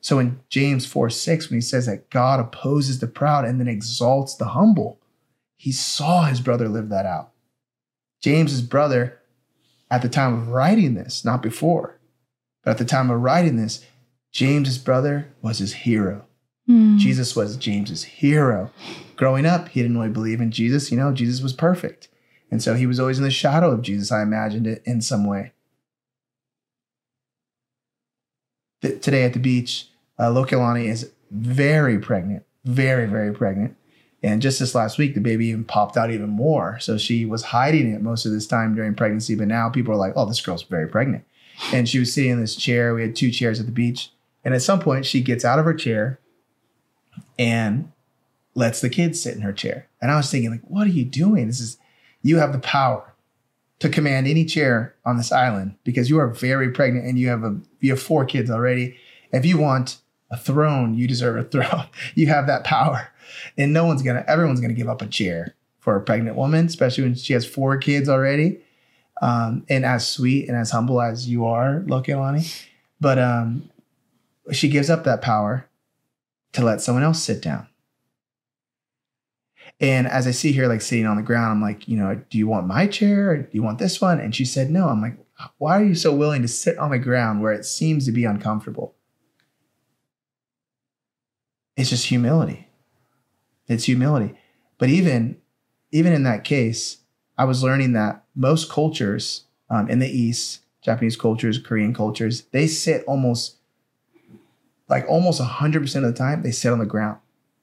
So 0.01 0.18
in 0.18 0.40
James 0.49 0.85
4 0.87 1.11
6, 1.11 1.51
when 1.51 1.59
he 1.59 1.61
says 1.61 1.87
that 1.87 2.11
God 2.11 2.40
opposes 2.40 2.99
the 2.99 3.07
proud 3.07 3.44
and 3.44 3.61
then 3.61 3.68
exalts 3.68 4.35
the 4.35 4.47
humble, 4.47 4.99
he 5.57 5.70
saw 5.70 6.25
his 6.25 6.40
brother 6.40 6.68
live 6.68 6.88
that 6.88 7.07
out. 7.07 7.31
James's 8.20 8.62
brother, 8.62 9.20
at 9.90 10.03
the 10.03 10.09
time 10.09 10.35
of 10.35 10.49
writing 10.49 10.94
this, 10.94 11.25
not 11.25 11.42
before, 11.42 12.01
but 12.62 12.73
at 12.73 12.79
the 12.79 12.85
time 12.85 13.11
of 13.11 13.20
writing 13.20 13.57
this, 13.57 13.85
James's 14.33 14.79
brother 14.79 15.33
was 15.40 15.59
his 15.59 15.75
hero. 15.75 16.27
Mm. 16.68 16.98
Jesus 16.98 17.37
was 17.37 17.57
James's 17.57 18.05
hero. 18.05 18.70
Growing 19.16 19.46
up, 19.46 19.68
he 19.68 19.83
didn't 19.83 19.98
really 19.98 20.12
believe 20.12 20.40
in 20.40 20.50
Jesus. 20.50 20.90
You 20.90 20.96
know, 20.96 21.12
Jesus 21.12 21.42
was 21.42 21.53
perfect. 21.53 22.09
And 22.50 22.62
so 22.62 22.74
he 22.74 22.87
was 22.87 23.00
always 23.00 23.18
in 23.18 23.24
the 23.24 23.31
shadow 23.31 23.70
of 23.70 23.83
Jesus. 23.83 24.12
I 24.12 24.22
imagined 24.22 24.66
it 24.66 24.83
in 24.85 25.00
some 25.00 25.27
way. 25.27 25.53
today 29.00 29.24
at 29.24 29.33
the 29.33 29.38
beach, 29.38 29.88
uh, 30.18 30.24
Lokilani 30.24 30.87
is 30.87 31.11
very 31.31 31.98
pregnant, 31.98 32.44
very, 32.64 33.07
very 33.07 33.33
pregnant. 33.33 33.77
And 34.22 34.40
just 34.40 34.59
this 34.59 34.74
last 34.74 34.98
week, 34.98 35.14
the 35.14 35.20
baby 35.20 35.46
even 35.46 35.64
popped 35.64 35.96
out 35.96 36.11
even 36.11 36.31
more. 36.31 36.79
So 36.81 36.96
she 36.96 37.24
was 37.24 37.44
hiding 37.44 37.92
it 37.92 38.00
most 38.00 38.24
of 38.24 38.33
this 38.33 38.46
time 38.46 38.74
during 38.74 38.94
pregnancy. 38.94 39.35
But 39.35 39.48
now 39.48 39.68
people 39.68 39.92
are 39.92 39.98
like, 39.98 40.14
oh, 40.16 40.24
this 40.27 40.40
girl's 40.40 40.62
very 40.62 40.88
pregnant. 40.88 41.24
And 41.72 41.88
she 41.88 41.98
was 41.98 42.12
sitting 42.12 42.31
in 42.31 42.40
this 42.40 42.57
chair. 42.57 42.94
We 42.94 43.03
had 43.03 43.16
two 43.16 43.31
chairs 43.31 43.61
at 43.61 43.66
the 43.66 43.72
beach. 43.72 44.11
And 44.44 44.55
at 44.55 44.62
some 44.62 44.81
point, 44.81 45.07
she 45.07 45.20
gets 45.20 45.44
out 45.44 45.59
of 45.59 45.64
her 45.64 45.74
chair 45.74 46.18
and 47.38 47.90
lets 48.55 48.81
the 48.81 48.90
kids 48.90 49.20
sit 49.20 49.35
in 49.35 49.42
her 49.42 49.53
chair. 49.53 49.88
And 50.01 50.11
I 50.11 50.16
was 50.16 50.31
thinking, 50.31 50.51
like, 50.51 50.62
what 50.62 50.87
are 50.87 50.90
you 50.90 51.05
doing? 51.05 51.47
This 51.47 51.61
is, 51.61 51.79
you 52.23 52.38
have 52.38 52.53
the 52.53 52.59
power 52.59 53.14
to 53.81 53.88
command 53.88 54.27
any 54.27 54.44
chair 54.44 54.94
on 55.05 55.16
this 55.16 55.33
island 55.33 55.77
because 55.85 56.09
you 56.09 56.18
are 56.18 56.29
very 56.29 56.70
pregnant 56.70 57.07
and 57.07 57.18
you 57.18 57.29
have 57.29 57.42
a, 57.42 57.59
you 57.81 57.90
have 57.90 58.01
four 58.01 58.25
kids 58.25 58.51
already. 58.51 58.97
If 59.33 59.44
you 59.44 59.59
want 59.59 59.99
a 60.31 60.37
throne, 60.37 60.94
you 60.94 61.09
deserve 61.09 61.37
a 61.37 61.42
throne. 61.49 61.87
you 62.14 62.29
have 62.29 62.47
that 62.47 62.64
power. 62.64 63.09
And 63.59 63.73
no 63.73 63.85
one's 63.85 64.03
gonna, 64.03 64.25
everyone's 64.29 64.61
gonna 64.61 64.75
give 64.75 64.88
up 64.88 65.03
a 65.03 65.07
chair 65.07 65.55
for 65.81 65.97
a 65.97 66.01
pregnant 66.01 66.37
woman, 66.37 66.66
especially 66.66 67.05
when 67.05 67.14
she 67.14 67.33
has 67.33 67.44
four 67.44 67.77
kids 67.77 68.09
already. 68.09 68.61
Um, 69.20 69.64
and 69.68 69.85
as 69.85 70.07
sweet 70.09 70.49
and 70.49 70.57
as 70.57 70.70
humble 70.70 71.01
as 71.01 71.29
you 71.29 71.47
are, 71.47 71.83
Lokilani. 71.87 72.64
But 73.01 73.18
um, 73.18 73.70
she 74.53 74.68
gives 74.68 74.90
up 74.90 75.05
that 75.05 75.23
power 75.23 75.68
to 76.55 76.64
let 76.64 76.81
someone 76.81 77.05
else 77.05 77.23
sit 77.23 77.43
down. 77.43 77.69
And 79.81 80.07
as 80.07 80.27
I 80.27 80.31
see 80.31 80.53
her 80.53 80.69
like 80.69 80.81
sitting 80.81 81.07
on 81.07 81.17
the 81.17 81.23
ground, 81.23 81.51
I'm 81.51 81.62
like, 81.62 81.88
you 81.88 81.97
know, 81.97 82.23
do 82.31 82.38
you 82.38 82.47
want 82.47 82.67
my 82.67 82.87
chair 82.87 83.37
do 83.37 83.49
you 83.53 83.62
want 83.62 83.79
this 83.79 84.01
one? 84.01 84.21
And 84.21 84.35
she 84.35 84.45
said, 84.45 84.71
no. 84.71 84.88
I'm 84.88 85.03
like, 85.03 85.19
why 85.59 85.81
are 85.81 85.85
you 85.85 85.95
so 85.95 86.14
willing 86.14 86.43
to 86.43 86.49
sit 86.49 86.79
on 86.79 86.90
the 86.90 86.99
ground 86.99 87.43
where 87.43 87.53
it 87.53 87.64
seems 87.64 88.07
to 88.07 88.12
be 88.12 88.25
uncomfortable? 88.25 88.95
It's 91.77 91.90
just 91.90 92.07
humility. 92.07 92.69
It's 93.67 93.85
humility. 93.85 94.38
But 94.79 94.90
even, 94.90 95.38
even 95.90 96.12
in 96.12 96.23
that 96.23 96.45
case, 96.45 96.99
I 97.37 97.45
was 97.45 97.64
learning 97.64 97.95
that 97.95 98.25
most 98.37 98.71
cultures 98.71 99.45
um, 99.69 99.88
in 99.88 99.99
the 99.99 100.09
East, 100.09 100.61
Japanese 100.83 101.17
cultures, 101.17 101.59
Korean 101.59 101.93
cultures, 101.93 102.43
they 102.53 102.69
sit 102.69 103.03
almost 103.07 103.57
like 104.88 105.05
almost 105.09 105.40
100% 105.40 105.97
of 105.97 106.03
the 106.03 106.12
time, 106.12 106.42
they 106.42 106.51
sit 106.51 106.73
on 106.73 106.79
the 106.79 106.87
ground. 106.87 107.18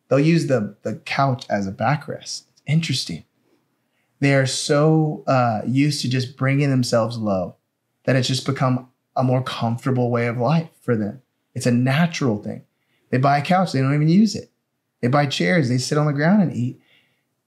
They'll 0.08 0.20
use 0.20 0.48
the, 0.48 0.76
the 0.84 0.96
couch 0.96 1.46
as 1.50 1.68
a 1.68 1.72
backrest. 1.72 2.44
It's 2.52 2.62
interesting. 2.66 3.26
They 4.20 4.36
are 4.36 4.46
so 4.46 5.24
uh, 5.28 5.62
used 5.66 6.02
to 6.02 6.10
just 6.10 6.38
bringing 6.38 6.70
themselves 6.70 7.18
low 7.18 7.56
that 8.04 8.16
it's 8.16 8.28
just 8.28 8.46
become 8.46 8.90
a 9.16 9.24
more 9.24 9.44
comfortable 9.44 10.10
way 10.10 10.28
of 10.28 10.38
life 10.38 10.70
for 10.82 10.96
them. 10.96 11.22
It's 11.54 11.66
a 11.66 11.72
natural 11.72 12.42
thing. 12.42 12.64
They 13.10 13.18
buy 13.18 13.38
a 13.38 13.42
couch, 13.42 13.72
they 13.72 13.82
don't 13.82 13.94
even 13.94 14.08
use 14.08 14.36
it. 14.36 14.52
They 15.02 15.08
buy 15.08 15.26
chairs, 15.26 15.70
they 15.70 15.78
sit 15.78 15.98
on 15.98 16.06
the 16.06 16.14
ground 16.14 16.42
and 16.42 16.54
eat. 16.54 16.80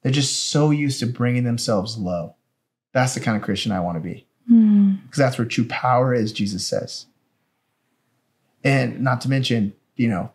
They're 0.02 0.12
just 0.12 0.48
so 0.48 0.70
used 0.70 1.00
to 1.00 1.06
bringing 1.06 1.44
themselves 1.44 1.96
low. 1.96 2.34
That's 2.92 3.14
the 3.14 3.20
kind 3.20 3.37
of 3.37 3.42
Christian 3.42 3.72
I 3.72 3.80
want 3.80 3.96
to 3.96 4.00
be. 4.00 4.26
Because 4.46 4.58
mm. 4.58 5.14
that's 5.16 5.38
where 5.38 5.46
true 5.46 5.66
power 5.66 6.12
is, 6.12 6.32
Jesus 6.32 6.66
says. 6.66 7.06
And 8.64 9.00
not 9.00 9.20
to 9.20 9.29
mention, 9.29 9.74
you 9.96 10.09
know, 10.09 10.33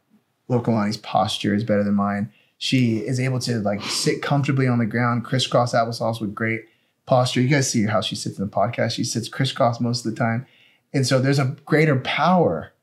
Lokilani's 0.50 0.98
posture 0.98 1.54
is 1.54 1.64
better 1.64 1.84
than 1.84 1.96
mine. 1.96 2.32
She 2.58 2.98
is 2.98 3.20
able 3.20 3.40
to 3.40 3.60
like 3.60 3.82
sit 3.84 4.22
comfortably 4.22 4.68
on 4.68 4.80
the 4.80 4.86
ground, 4.86 5.26
crisscross 5.26 5.74
applesauce 5.74 6.22
with 6.22 6.36
great 6.36 6.66
posture. 7.06 7.42
You 7.42 7.48
guys 7.48 7.70
see 7.70 7.86
how 7.86 8.02
she 8.02 8.16
sits 8.16 8.38
in 8.38 8.46
the 8.46 8.52
podcast. 8.52 8.92
She 8.92 9.04
sits 9.04 9.28
crisscross 9.28 9.80
most 9.80 10.06
of 10.06 10.14
the 10.14 10.18
time. 10.18 10.46
And 10.94 11.06
so 11.06 11.20
there's 11.20 11.40
a 11.40 11.56
greater 11.66 11.98
power 11.98 12.74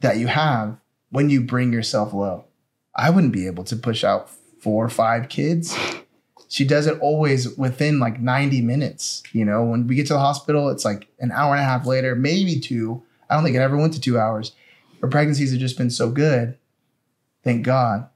that 0.00 0.18
you 0.18 0.26
have 0.28 0.78
when 1.10 1.30
you 1.30 1.40
bring 1.40 1.72
yourself 1.72 2.12
low. 2.12 2.44
I 2.94 3.10
wouldn't 3.10 3.32
be 3.32 3.46
able 3.46 3.64
to 3.64 3.76
push 3.76 4.04
out 4.04 4.30
four 4.60 4.84
or 4.84 4.90
five 4.90 5.28
kids. 5.28 5.76
She 6.48 6.64
does 6.64 6.86
it 6.86 6.98
always 7.00 7.56
within 7.56 7.98
like 7.98 8.20
90 8.20 8.62
minutes. 8.62 9.22
You 9.32 9.44
know, 9.44 9.64
when 9.64 9.86
we 9.86 9.96
get 9.96 10.06
to 10.08 10.14
the 10.14 10.18
hospital, 10.18 10.68
it's 10.68 10.84
like 10.84 11.08
an 11.18 11.30
hour 11.32 11.54
and 11.54 11.62
a 11.62 11.66
half 11.66 11.86
later, 11.86 12.14
maybe 12.14 12.58
two. 12.60 13.02
I 13.28 13.34
don't 13.34 13.44
think 13.44 13.56
it 13.56 13.60
ever 13.60 13.76
went 13.76 13.94
to 13.94 14.00
two 14.00 14.18
hours. 14.18 14.52
Her 15.00 15.08
pregnancies 15.08 15.52
have 15.52 15.60
just 15.60 15.78
been 15.78 15.90
so 15.90 16.10
good. 16.10 16.56
Thank 17.44 17.64
God. 17.64 18.08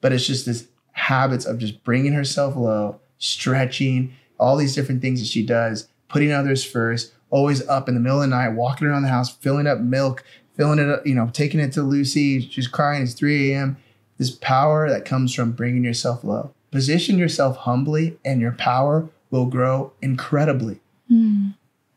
But 0.00 0.12
it's 0.12 0.26
just 0.26 0.46
this 0.46 0.68
habits 0.92 1.44
of 1.44 1.58
just 1.58 1.82
bringing 1.84 2.12
herself 2.12 2.56
low, 2.56 3.00
stretching, 3.18 4.14
all 4.38 4.56
these 4.56 4.74
different 4.74 5.02
things 5.02 5.20
that 5.20 5.28
she 5.28 5.44
does, 5.44 5.88
putting 6.08 6.32
others 6.32 6.64
first, 6.64 7.12
always 7.30 7.66
up 7.68 7.88
in 7.88 7.94
the 7.94 8.00
middle 8.00 8.22
of 8.22 8.28
the 8.28 8.36
night, 8.36 8.50
walking 8.50 8.86
around 8.86 9.02
the 9.02 9.08
house, 9.08 9.34
filling 9.34 9.66
up 9.66 9.78
milk, 9.78 10.24
filling 10.56 10.78
it 10.78 10.88
up, 10.88 11.06
you 11.06 11.14
know, 11.14 11.30
taking 11.32 11.60
it 11.60 11.72
to 11.72 11.82
Lucy. 11.82 12.40
She's 12.40 12.68
crying. 12.68 13.02
It's 13.02 13.14
3 13.14 13.52
a.m. 13.52 13.76
This 14.18 14.30
power 14.30 14.88
that 14.88 15.04
comes 15.04 15.34
from 15.34 15.52
bringing 15.52 15.84
yourself 15.84 16.24
low. 16.24 16.52
Position 16.70 17.18
yourself 17.18 17.56
humbly, 17.58 18.18
and 18.24 18.40
your 18.40 18.52
power 18.52 19.08
will 19.30 19.46
grow 19.46 19.92
incredibly. 20.02 20.80
Mm. 21.10 21.54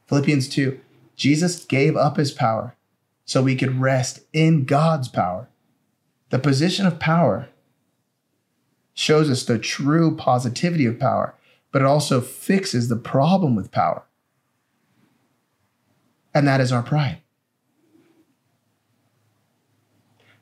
Philippians 0.08 0.50
2 0.50 0.80
Jesus 1.24 1.64
gave 1.64 1.96
up 1.96 2.18
his 2.18 2.34
power 2.34 2.76
so 3.24 3.42
we 3.42 3.56
could 3.56 3.80
rest 3.80 4.20
in 4.34 4.66
God's 4.66 5.08
power. 5.08 5.48
The 6.32 6.38
position 6.38 6.86
of 6.86 7.00
power 7.00 7.48
shows 8.94 9.30
us 9.30 9.46
the 9.46 9.58
true 9.58 10.18
positivity 10.18 10.86
of 10.86 11.00
power, 11.00 11.34
but 11.72 11.82
it 11.82 11.86
also 11.86 12.20
fixes 12.20 12.90
the 12.90 12.98
problem 12.98 13.56
with 13.56 13.72
power. 13.72 14.04
And 16.34 16.46
that 16.46 16.60
is 16.60 16.74
our 16.74 16.84
pride. 16.84 17.20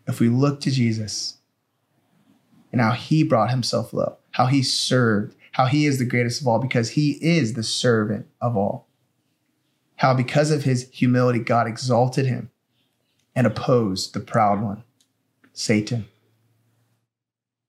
If 0.08 0.20
we 0.20 0.30
look 0.30 0.62
to 0.62 0.72
Jesus 0.72 1.38
and 2.72 2.82
how 2.82 2.94
he 2.94 3.22
brought 3.22 3.52
himself 3.52 3.94
low, 3.94 4.18
how 4.32 4.48
he 4.48 4.64
served, 4.64 5.36
how 5.52 5.68
he 5.68 5.86
is 5.86 6.00
the 6.00 6.06
greatest 6.06 6.42
of 6.42 6.48
all 6.48 6.58
because 6.58 6.90
he 6.92 7.20
is 7.22 7.54
the 7.54 7.62
servant 7.62 8.26
of 8.42 8.58
all 8.58 8.88
how 10.02 10.16
because 10.16 10.50
of 10.50 10.64
his 10.64 10.90
humility, 10.92 11.38
God 11.38 11.68
exalted 11.68 12.26
him 12.26 12.50
and 13.36 13.46
opposed 13.46 14.16
the 14.16 14.20
proud 14.20 14.60
one, 14.60 14.84
Satan. 15.54 16.08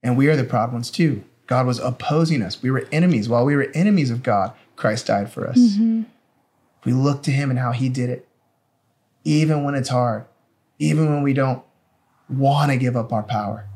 And 0.03 0.17
we 0.17 0.29
are 0.29 0.37
the 0.37 0.43
proud 0.43 0.73
ones 0.73 0.91
too. 0.91 1.25
God 1.47 1.67
was 1.67 1.79
opposing 1.79 2.41
us. 2.41 2.63
We 2.63 2.71
were 2.71 2.89
enemies. 2.91 3.29
While 3.29 3.45
we 3.45 3.55
were 3.55 3.71
enemies 3.75 4.11
of 4.11 4.23
God, 4.23 4.55
Christ 4.77 5.09
died 5.09 5.31
for 5.31 5.47
us. 5.47 5.59
Mm-hmm. 5.59 6.05
We 6.87 6.95
look 6.95 7.23
to 7.25 7.31
him 7.31 7.51
and 7.51 7.59
how 7.59 7.73
he 7.73 7.91
did 7.91 8.09
it, 8.09 8.27
even 9.25 9.63
when 9.63 9.75
it's 9.75 9.91
hard, 9.91 10.25
even 10.79 11.13
when 11.13 11.23
we 11.23 11.35
don't 11.35 11.63
want 12.31 12.71
to 12.71 12.79
give 12.79 12.97
up 12.97 13.13
our 13.13 13.25
power. 13.25 13.69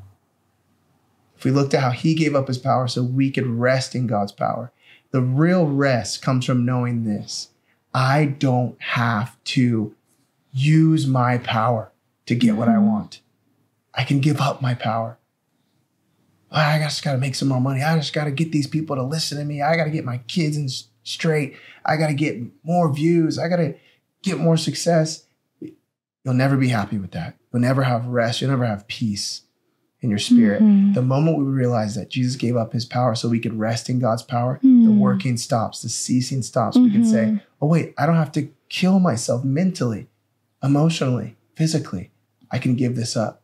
if 1.36 1.44
we 1.44 1.50
look 1.50 1.68
to 1.72 1.80
how 1.80 1.90
he 1.90 2.14
gave 2.14 2.34
up 2.34 2.48
his 2.48 2.56
power 2.56 2.88
so 2.88 3.02
we 3.02 3.30
could 3.30 3.46
rest 3.46 3.94
in 3.94 4.06
God's 4.06 4.32
power, 4.32 4.72
the 5.10 5.20
real 5.20 5.66
rest 5.66 6.22
comes 6.22 6.46
from 6.46 6.64
knowing 6.64 7.04
this 7.04 7.50
I 7.96 8.26
don't 8.26 8.76
have 8.80 9.42
to 9.44 9.94
use 10.52 11.06
my 11.06 11.38
power 11.38 11.92
to 12.26 12.34
get 12.34 12.54
what 12.54 12.68
I 12.68 12.74
Mhm. 12.74 12.86
want. 12.86 13.22
I 13.94 14.04
can 14.04 14.20
give 14.20 14.38
up 14.38 14.60
my 14.60 14.74
power. 14.74 15.16
I 16.50 16.78
just 16.78 17.02
got 17.02 17.12
to 17.12 17.18
make 17.18 17.34
some 17.34 17.48
more 17.48 17.60
money. 17.60 17.82
I 17.82 17.96
just 17.96 18.12
got 18.12 18.24
to 18.24 18.30
get 18.30 18.52
these 18.52 18.66
people 18.66 18.96
to 18.96 19.02
listen 19.02 19.38
to 19.38 19.44
me. 19.46 19.62
I 19.62 19.76
got 19.76 19.84
to 19.84 19.90
get 19.90 20.04
my 20.04 20.18
kids 20.18 20.58
in 20.58 20.68
straight. 21.04 21.56
I 21.86 21.96
got 21.96 22.08
to 22.08 22.14
get 22.14 22.38
more 22.62 22.92
views. 22.92 23.38
I 23.38 23.48
got 23.48 23.56
to 23.56 23.74
get 24.22 24.38
more 24.38 24.58
success. 24.58 25.24
You'll 25.60 26.34
never 26.34 26.58
be 26.58 26.68
happy 26.68 26.98
with 26.98 27.12
that. 27.12 27.36
You'll 27.50 27.62
never 27.62 27.84
have 27.84 28.06
rest. 28.08 28.42
You'll 28.42 28.50
never 28.50 28.66
have 28.66 28.86
peace 28.88 29.42
in 30.06 30.10
your 30.10 30.18
spirit. 30.20 30.62
Mhm. 30.62 30.94
The 30.94 31.02
moment 31.02 31.36
we 31.38 31.44
realize 31.44 31.94
that 31.96 32.08
Jesus 32.10 32.36
gave 32.36 32.56
up 32.56 32.72
his 32.72 32.84
power 32.84 33.14
so 33.16 33.28
we 33.28 33.40
could 33.40 33.58
rest 33.58 33.90
in 33.90 33.98
God's 33.98 34.22
power, 34.22 34.58
the 34.62 34.68
Mm. 34.68 34.98
working 34.98 35.36
stops, 35.36 35.82
the 35.82 35.88
ceasing 35.88 36.42
stops. 36.42 36.76
We 36.78 36.90
can 36.90 37.04
say, 37.04 37.24
Mhm. 37.26 37.40
oh, 37.60 37.66
wait, 37.66 37.92
I 37.98 38.06
don't 38.06 38.14
have 38.16 38.32
to 38.32 38.48
kill 38.68 38.98
myself 39.00 39.44
mentally, 39.44 40.08
emotionally, 40.62 41.36
physically. 41.56 42.10
I 42.50 42.58
can 42.58 42.76
give 42.76 42.94
this 42.96 43.16
up. 43.16 43.42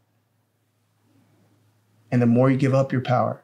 And 2.12 2.22
the 2.22 2.26
more 2.26 2.50
you 2.50 2.56
give 2.56 2.74
up 2.74 2.92
your 2.92 3.00
power, 3.00 3.42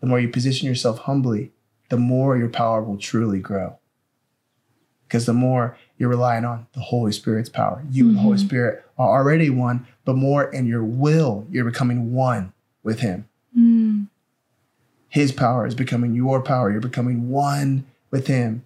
the 0.00 0.06
more 0.06 0.18
you 0.20 0.28
position 0.28 0.66
yourself 0.68 0.98
humbly, 1.00 1.52
the 1.90 1.96
more 1.98 2.36
your 2.38 2.48
power 2.48 2.82
will 2.82 2.96
truly 2.96 3.40
grow. 3.40 3.76
Because 5.06 5.26
the 5.26 5.32
more 5.32 5.76
you're 5.98 6.08
relying 6.08 6.44
on 6.44 6.66
the 6.72 6.80
Holy 6.80 7.12
Spirit's 7.12 7.48
power, 7.48 7.84
you 7.90 8.08
and 8.08 8.16
the 8.16 8.20
Holy 8.20 8.38
Mhm. 8.38 8.46
Spirit 8.46 8.84
are 8.98 9.08
already 9.18 9.50
one, 9.50 9.86
but 10.04 10.16
more 10.16 10.44
in 10.44 10.66
your 10.66 10.84
will, 10.84 11.46
you're 11.50 11.64
becoming 11.64 12.12
one 12.12 12.52
with 12.82 13.00
Him. 13.00 13.26
Mm. 13.56 14.08
His 15.08 15.32
power 15.32 15.66
is 15.66 15.74
becoming 15.74 16.14
your 16.14 16.42
power. 16.42 16.70
You're 16.70 16.80
becoming 16.80 17.30
one 17.30 17.86
with 18.10 18.26
Him. 18.26 18.64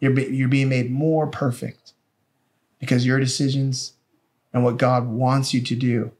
You're, 0.00 0.12
be, 0.12 0.24
you're 0.24 0.48
being 0.48 0.68
made 0.68 0.90
more 0.90 1.26
perfect 1.26 1.92
because 2.80 3.06
your 3.06 3.20
decisions 3.20 3.92
and 4.52 4.64
what 4.64 4.76
God 4.76 5.06
wants 5.06 5.54
you 5.54 5.62
to 5.62 5.74
do 5.74 6.10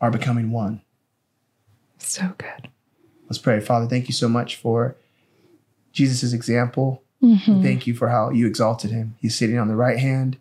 are 0.00 0.10
becoming 0.10 0.50
one. 0.50 0.80
So 1.98 2.32
good. 2.38 2.68
Let's 3.28 3.38
pray. 3.38 3.60
Father, 3.60 3.86
thank 3.86 4.08
you 4.08 4.14
so 4.14 4.28
much 4.28 4.56
for 4.56 4.96
Jesus' 5.92 6.32
example. 6.32 7.02
Mhm. 7.24 7.62
Thank 7.62 7.86
you 7.86 7.94
for 7.94 8.08
how 8.08 8.30
you 8.30 8.46
exalted 8.46 8.90
him. 8.90 9.14
He's 9.18 9.34
sitting 9.34 9.58
on 9.58 9.68
the 9.68 9.76
right 9.76 9.98
hand 9.98 10.36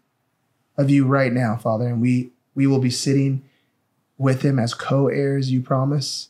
of 0.77 0.89
you 0.89 1.05
right 1.05 1.31
now, 1.31 1.55
Father, 1.55 1.87
and 1.87 2.01
we 2.01 2.31
we 2.55 2.67
will 2.67 2.79
be 2.79 2.89
sitting 2.89 3.41
with 4.17 4.43
him 4.43 4.59
as 4.59 4.73
co-heirs, 4.73 5.51
you 5.51 5.61
promise, 5.61 6.29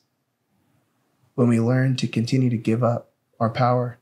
when 1.36 1.50
we 1.50 1.60
learn 1.60 1.96
to 1.98 2.08
continue 2.08 2.50
to 2.50 2.58
give 2.58 2.84
up 2.84 3.10
our 3.40 3.50
power 3.50 3.98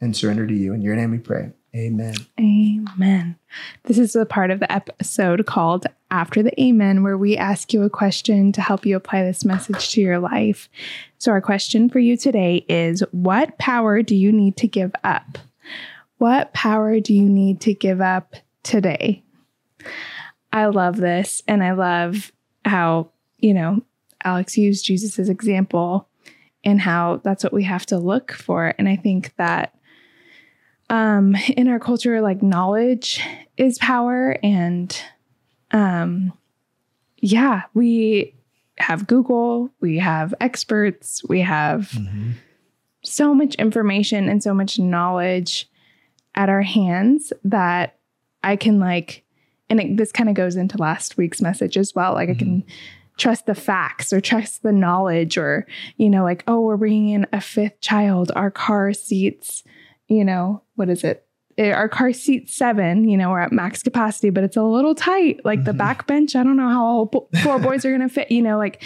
and 0.00 0.16
surrender 0.16 0.46
to 0.46 0.54
you. 0.54 0.74
In 0.74 0.82
your 0.82 0.96
name 0.96 1.12
we 1.12 1.18
pray. 1.18 1.52
Amen. 1.74 2.14
Amen. 2.38 3.36
This 3.84 3.96
is 3.98 4.16
a 4.16 4.26
part 4.26 4.50
of 4.50 4.58
the 4.58 4.70
episode 4.70 5.46
called 5.46 5.86
After 6.10 6.42
the 6.42 6.60
Amen, 6.60 7.04
where 7.04 7.16
we 7.16 7.36
ask 7.36 7.72
you 7.72 7.84
a 7.84 7.90
question 7.90 8.50
to 8.52 8.60
help 8.60 8.84
you 8.84 8.96
apply 8.96 9.22
this 9.22 9.44
message 9.44 9.90
to 9.90 10.00
your 10.00 10.18
life. 10.18 10.68
So, 11.18 11.30
our 11.30 11.40
question 11.40 11.88
for 11.88 12.00
you 12.00 12.16
today 12.16 12.64
is 12.68 13.04
What 13.12 13.56
power 13.58 14.02
do 14.02 14.16
you 14.16 14.32
need 14.32 14.56
to 14.56 14.66
give 14.66 14.92
up? 15.04 15.38
What 16.20 16.52
power 16.52 17.00
do 17.00 17.14
you 17.14 17.30
need 17.30 17.62
to 17.62 17.72
give 17.72 18.02
up 18.02 18.36
today? 18.62 19.24
I 20.52 20.66
love 20.66 20.98
this. 20.98 21.42
And 21.48 21.64
I 21.64 21.72
love 21.72 22.30
how, 22.62 23.12
you 23.38 23.54
know, 23.54 23.80
Alex 24.22 24.58
used 24.58 24.84
Jesus' 24.84 25.30
example 25.30 26.10
and 26.62 26.78
how 26.78 27.22
that's 27.24 27.42
what 27.42 27.54
we 27.54 27.64
have 27.64 27.86
to 27.86 27.96
look 27.96 28.32
for. 28.32 28.74
And 28.78 28.86
I 28.86 28.96
think 28.96 29.34
that 29.38 29.74
um 30.90 31.36
in 31.56 31.68
our 31.68 31.78
culture 31.78 32.20
like 32.20 32.42
knowledge 32.42 33.22
is 33.56 33.78
power 33.78 34.36
and 34.42 35.02
um 35.70 36.34
yeah 37.18 37.62
we 37.72 38.34
have 38.76 39.06
google 39.06 39.70
we 39.80 39.98
have 39.98 40.34
experts 40.40 41.22
we 41.28 41.40
have 41.40 41.96
so 43.04 43.32
much 43.32 43.54
information 43.54 44.28
and 44.28 44.42
so 44.42 44.52
much 44.52 44.80
knowledge 44.80 45.70
at 46.34 46.48
our 46.48 46.62
hands 46.62 47.32
that 47.44 47.98
i 48.42 48.56
can 48.56 48.78
like 48.80 49.24
and 49.68 49.80
it, 49.80 49.96
this 49.96 50.12
kind 50.12 50.28
of 50.28 50.34
goes 50.34 50.56
into 50.56 50.76
last 50.78 51.16
week's 51.16 51.40
message 51.40 51.76
as 51.76 51.94
well 51.94 52.14
like 52.14 52.28
i 52.30 52.34
can 52.34 52.64
trust 53.18 53.44
the 53.46 53.54
facts 53.54 54.12
or 54.12 54.20
trust 54.20 54.62
the 54.62 54.72
knowledge 54.72 55.36
or 55.36 55.66
you 55.98 56.08
know 56.08 56.22
like 56.24 56.42
oh 56.46 56.60
we're 56.60 56.76
bringing 56.76 57.10
in 57.10 57.26
a 57.32 57.40
fifth 57.40 57.80
child 57.80 58.32
our 58.34 58.50
car 58.50 58.92
seats 58.92 59.62
you 60.12 60.24
know, 60.24 60.60
what 60.74 60.88
is 60.88 61.04
it? 61.04 61.24
Eh, 61.56 61.70
Our 61.70 61.88
car 61.88 62.12
seat 62.12 62.50
seven, 62.50 63.08
you 63.08 63.16
know, 63.16 63.30
we're 63.30 63.38
at 63.38 63.52
max 63.52 63.80
capacity, 63.80 64.30
but 64.30 64.42
it's 64.42 64.56
a 64.56 64.62
little 64.64 64.92
tight. 64.96 65.38
Like 65.44 65.62
the 65.62 65.70
Mhm. 65.70 65.76
back 65.76 66.06
bench, 66.08 66.34
I 66.34 66.42
don't 66.42 66.56
know 66.56 66.68
how 66.68 66.84
all 66.84 67.06
bo- 67.06 67.28
four 67.44 67.60
boys 67.60 67.84
are 67.84 67.96
going 67.96 68.08
to 68.08 68.12
fit, 68.12 68.28
you 68.28 68.42
know, 68.42 68.58
like 68.58 68.82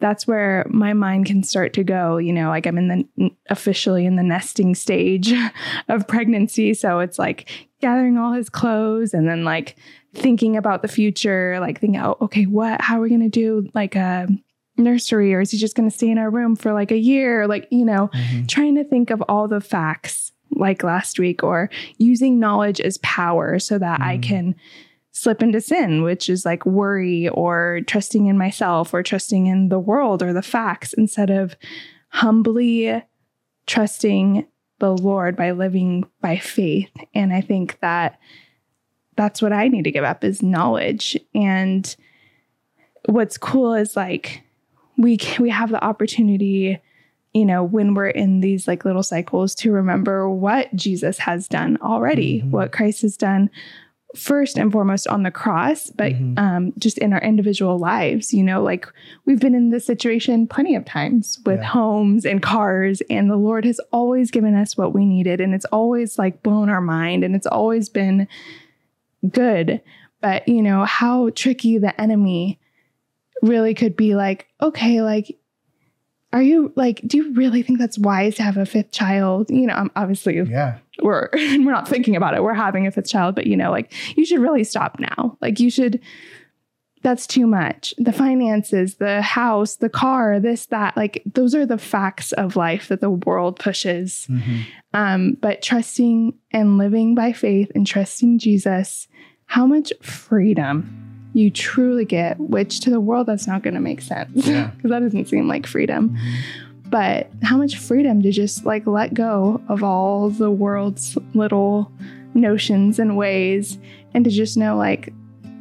that's 0.00 0.26
where 0.26 0.66
my 0.70 0.92
mind 0.94 1.26
can 1.26 1.42
start 1.42 1.72
to 1.74 1.84
go, 1.84 2.16
you 2.16 2.32
know, 2.32 2.48
like 2.48 2.66
I'm 2.66 2.78
in 2.78 2.88
the 3.16 3.30
officially 3.50 4.06
in 4.06 4.16
the 4.16 4.22
nesting 4.22 4.74
stage 4.74 5.32
of 5.88 6.08
pregnancy. 6.08 6.74
So 6.74 6.98
it's 7.00 7.18
like 7.18 7.48
gathering 7.80 8.18
all 8.18 8.32
his 8.32 8.48
clothes 8.48 9.14
and 9.14 9.28
then 9.28 9.44
like 9.44 9.76
thinking 10.14 10.56
about 10.56 10.82
the 10.82 10.88
future, 10.88 11.58
like 11.60 11.80
thinking, 11.80 12.00
oh, 12.00 12.16
okay, 12.22 12.44
what, 12.44 12.80
how 12.80 12.98
are 12.98 13.02
we 13.02 13.08
going 13.10 13.20
to 13.20 13.28
do 13.28 13.68
like 13.74 13.94
a 13.94 14.26
nursery 14.76 15.34
or 15.34 15.40
is 15.42 15.50
he 15.50 15.58
just 15.58 15.76
going 15.76 15.88
to 15.88 15.94
stay 15.96 16.08
in 16.10 16.18
our 16.18 16.30
room 16.30 16.56
for 16.56 16.72
like 16.72 16.90
a 16.90 16.98
year? 16.98 17.46
Like, 17.46 17.68
you 17.70 17.84
know, 17.84 18.08
Mhm. 18.14 18.48
trying 18.48 18.74
to 18.76 18.84
think 18.84 19.10
of 19.10 19.22
all 19.28 19.48
the 19.48 19.60
facts 19.60 20.32
like 20.56 20.82
last 20.82 21.18
week 21.18 21.42
or 21.44 21.70
using 21.98 22.40
knowledge 22.40 22.80
as 22.80 22.98
power 22.98 23.58
so 23.58 23.78
that 23.78 24.00
I 24.00 24.16
Mm. 24.18 24.22
can 24.22 24.54
slip 25.20 25.42
into 25.42 25.60
sin, 25.60 26.02
which 26.02 26.28
is 26.30 26.44
like 26.46 26.64
worry 26.64 27.28
or 27.28 27.80
trusting 27.86 28.26
in 28.26 28.38
myself 28.38 28.94
or 28.94 29.02
trusting 29.02 29.46
in 29.46 29.68
the 29.68 29.78
world 29.78 30.22
or 30.22 30.32
the 30.32 30.40
facts 30.42 30.92
instead 30.94 31.28
of 31.30 31.56
humbly 32.08 33.02
trusting 33.66 34.46
the 34.78 34.96
Lord 34.96 35.36
by 35.36 35.50
living 35.50 36.04
by 36.22 36.38
faith. 36.38 36.90
And 37.14 37.32
I 37.34 37.42
think 37.42 37.78
that 37.80 38.18
that's 39.16 39.42
what 39.42 39.52
I 39.52 39.68
need 39.68 39.84
to 39.84 39.90
give 39.90 40.04
up 40.04 40.24
is 40.24 40.42
knowledge. 40.42 41.18
And 41.34 41.94
what's 43.04 43.36
cool 43.36 43.74
is 43.74 43.96
like 43.96 44.42
we 44.96 45.18
c- 45.18 45.42
we 45.42 45.50
have 45.50 45.70
the 45.70 45.84
opportunity 45.84 46.78
you 47.32 47.46
know 47.46 47.62
when 47.62 47.94
we're 47.94 48.08
in 48.08 48.40
these 48.40 48.66
like 48.68 48.84
little 48.84 49.02
cycles 49.02 49.54
to 49.54 49.70
remember 49.72 50.28
what 50.28 50.74
Jesus 50.74 51.18
has 51.18 51.46
done 51.48 51.78
already 51.80 52.42
Mhm. 52.42 52.50
what 52.50 52.72
Christ 52.72 53.02
has 53.02 53.16
done 53.16 53.50
first 54.16 54.58
and 54.58 54.72
foremost 54.72 55.06
on 55.06 55.22
the 55.22 55.30
cross 55.30 55.88
but 55.90 56.12
Mhm. 56.12 56.36
um 56.38 56.72
just 56.78 56.98
in 56.98 57.12
our 57.12 57.20
individual 57.20 57.78
lives 57.78 58.34
you 58.34 58.42
know 58.42 58.60
like 58.62 58.86
we've 59.24 59.38
been 59.40 59.54
in 59.54 59.70
this 59.70 59.86
situation 59.86 60.48
plenty 60.48 60.74
of 60.74 60.84
times 60.84 61.38
with 61.46 61.60
Yeah. 61.60 61.66
homes 61.66 62.24
and 62.26 62.42
cars 62.42 63.02
and 63.08 63.30
the 63.30 63.36
Lord 63.36 63.64
has 63.64 63.78
always 63.92 64.30
given 64.32 64.54
us 64.56 64.76
what 64.76 64.92
we 64.92 65.06
needed 65.06 65.40
and 65.40 65.54
it's 65.54 65.64
always 65.66 66.18
like 66.18 66.42
blown 66.42 66.68
our 66.68 66.80
mind 66.80 67.22
and 67.22 67.36
it's 67.36 67.46
always 67.46 67.88
been 67.88 68.26
good 69.30 69.80
but 70.20 70.46
you 70.48 70.62
know 70.62 70.84
how 70.84 71.30
tricky 71.30 71.78
the 71.78 71.98
enemy 72.00 72.58
really 73.42 73.74
could 73.74 73.96
be 73.96 74.14
like 74.14 74.46
okay 74.60 75.02
like 75.02 75.38
are 76.32 76.42
you 76.42 76.72
like 76.76 77.00
do 77.06 77.16
you 77.16 77.32
really 77.34 77.62
think 77.62 77.78
that's 77.78 77.98
wise 77.98 78.34
to 78.36 78.42
have 78.42 78.56
a 78.56 78.66
fifth 78.66 78.90
child 78.92 79.50
you 79.50 79.66
know 79.66 79.74
um, 79.74 79.90
obviously 79.96 80.36
Yeah. 80.36 80.78
We're 81.02 81.28
we're 81.34 81.70
not 81.72 81.88
thinking 81.88 82.16
about 82.16 82.34
it 82.34 82.42
we're 82.42 82.54
having 82.54 82.86
a 82.86 82.90
fifth 82.90 83.08
child 83.08 83.34
but 83.34 83.46
you 83.46 83.56
know 83.56 83.70
like 83.70 83.92
you 84.16 84.24
should 84.24 84.40
really 84.40 84.64
stop 84.64 84.98
now 84.98 85.36
like 85.40 85.58
you 85.60 85.70
should 85.70 86.00
that's 87.02 87.26
too 87.26 87.46
much 87.46 87.94
the 87.96 88.12
finances 88.12 88.96
the 88.96 89.22
house 89.22 89.76
the 89.76 89.88
car 89.88 90.38
this 90.38 90.66
that 90.66 90.94
like 90.98 91.22
those 91.24 91.54
are 91.54 91.64
the 91.64 91.78
facts 91.78 92.32
of 92.32 92.56
life 92.56 92.88
that 92.88 93.00
the 93.00 93.10
world 93.10 93.58
pushes 93.58 94.26
Mhm. 94.30 94.64
um, 94.92 95.36
but 95.40 95.62
trusting 95.62 96.34
and 96.52 96.76
living 96.76 97.14
by 97.14 97.32
faith 97.32 97.70
and 97.74 97.86
trusting 97.86 98.38
Jesus, 98.38 99.08
how 99.46 99.64
much 99.66 99.92
freedom 100.02 101.30
you 101.32 101.48
truly 101.50 102.04
get, 102.04 102.38
which 102.40 102.80
to 102.80 102.90
the 102.90 102.98
world 103.00 103.28
that's 103.28 103.46
not 103.46 103.62
going 103.62 103.74
to 103.74 103.80
make 103.80 104.00
sense 104.02 104.32
because 104.34 104.48
Yeah. 104.50 104.70
that 104.82 105.00
doesn't 105.00 105.26
seem 105.28 105.46
like 105.48 105.64
freedom. 105.66 106.10
Mhm. 106.10 106.34
But 106.90 107.30
how 107.42 107.56
much 107.56 107.76
freedom 107.78 108.20
to 108.22 108.32
just 108.32 108.66
like 108.66 108.86
let 108.86 109.14
go 109.14 109.60
of 109.68 109.82
all 109.84 110.28
the 110.28 110.50
world's 110.50 111.16
little 111.34 111.90
notions 112.34 112.98
and 112.98 113.16
ways 113.16 113.78
and 114.14 114.24
to 114.24 114.30
just 114.30 114.56
know 114.56 114.76
like 114.76 115.12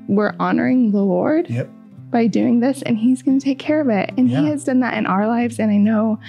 we're 0.08 0.34
honoring 0.40 0.92
the 0.92 1.02
Lord 1.04 1.50
Yep. 1.50 1.70
by 2.12 2.26
doing 2.28 2.60
this 2.62 2.82
and 2.82 2.98
he's 2.98 3.22
going 3.22 3.40
to 3.40 3.44
take 3.46 3.60
care 3.60 3.80
of 3.82 3.90
it. 3.90 4.12
And 4.18 4.28
Yeah. 4.30 4.42
he 4.42 4.48
has 4.48 4.64
done 4.64 4.80
that 4.80 4.98
in 4.98 5.06
our 5.06 5.28
lives. 5.28 5.60
And 5.60 5.72
I 5.72 5.78
know 5.78 6.20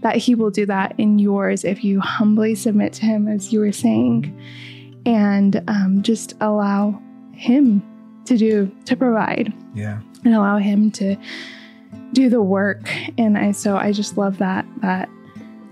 that 0.00 0.16
he 0.16 0.34
will 0.34 0.50
do 0.50 0.64
that 0.66 0.94
in 0.98 1.18
yours 1.18 1.64
if 1.64 1.84
you 1.84 2.00
humbly 2.00 2.54
submit 2.54 2.92
to 2.94 3.04
him, 3.06 3.28
as 3.28 3.52
you 3.52 3.60
were 3.60 3.72
saying, 3.72 4.34
and 5.04 5.62
um, 5.68 6.00
just 6.02 6.34
allow 6.40 7.00
him 7.32 7.82
to 8.24 8.36
do, 8.36 8.70
to 8.86 8.96
provide 8.96 9.52
Yeah. 9.74 10.00
and 10.24 10.34
allow 10.34 10.58
him 10.58 10.90
to 10.92 11.16
do 12.16 12.30
the 12.30 12.40
work. 12.40 12.90
And 13.18 13.36
I 13.36 13.52
so 13.52 13.76
I 13.76 13.92
just 13.92 14.16
love 14.16 14.38
that 14.38 14.66
that 14.80 15.08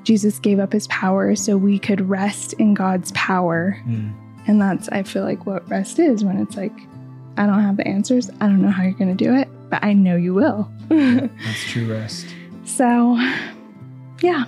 Jesus 0.04 0.38
gave 0.38 0.58
up 0.58 0.72
his 0.74 0.86
power 0.88 1.34
so 1.34 1.56
we 1.56 1.78
could 1.78 2.02
rest 2.08 2.52
in 2.54 2.74
God's 2.74 3.10
power. 3.12 3.80
Mm. 3.86 4.14
And 4.46 4.60
that's 4.60 4.88
I 4.90 5.02
feel 5.04 5.24
like 5.24 5.46
what 5.46 5.68
rest 5.70 5.98
is 5.98 6.22
when 6.22 6.38
it's 6.38 6.54
like 6.56 6.76
I 7.38 7.46
don't 7.46 7.62
have 7.62 7.78
the 7.78 7.88
answers. 7.88 8.30
I 8.40 8.46
don't 8.46 8.60
know 8.60 8.70
how 8.70 8.82
you're 8.82 8.92
going 8.92 9.16
to 9.16 9.24
do 9.24 9.34
it, 9.34 9.48
but 9.70 9.82
I 9.82 9.94
know 9.94 10.16
you 10.16 10.34
will. 10.34 10.70
That's 10.88 11.64
true 11.64 11.90
rest. 11.90 12.26
So, 12.64 13.16
yeah, 14.22 14.44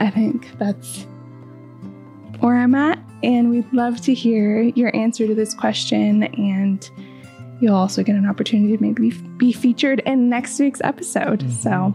I 0.00 0.10
think 0.10 0.58
that's 0.58 1.06
where 2.40 2.56
I'm 2.56 2.74
at. 2.74 2.98
And 3.22 3.50
we'd 3.50 3.72
love 3.72 4.02
to 4.02 4.12
hear 4.12 4.60
your 4.60 4.94
answer 4.94 5.26
to 5.26 5.34
this 5.34 5.54
question. 5.54 6.24
And 6.24 6.88
you'll 7.60 7.74
also 7.74 8.02
get 8.02 8.16
an 8.16 8.26
opportunity 8.28 8.76
to 8.76 8.82
maybe 8.82 9.10
be 9.38 9.52
featured 9.52 10.00
in 10.00 10.28
next 10.28 10.58
week's 10.58 10.80
episode. 10.84 11.40
Mhm. 11.40 11.50
So, 11.52 11.94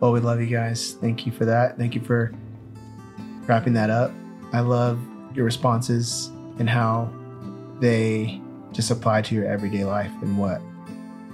Well, 0.00 0.12
we 0.12 0.20
love 0.20 0.40
you 0.40 0.46
guys. 0.46 0.96
Thank 1.00 1.26
you 1.26 1.32
for 1.32 1.44
that. 1.44 1.76
Thank 1.76 1.94
you 1.94 2.00
for 2.00 2.32
wrapping 3.46 3.74
that 3.74 3.90
up. 3.90 4.12
I 4.52 4.60
love 4.60 4.98
your 5.34 5.44
responses 5.44 6.30
and 6.58 6.68
how 6.68 7.08
they 7.80 8.40
just 8.72 8.90
apply 8.90 9.22
to 9.22 9.34
your 9.34 9.44
everyday 9.44 9.84
life 9.84 10.10
and 10.22 10.38
what 10.38 10.62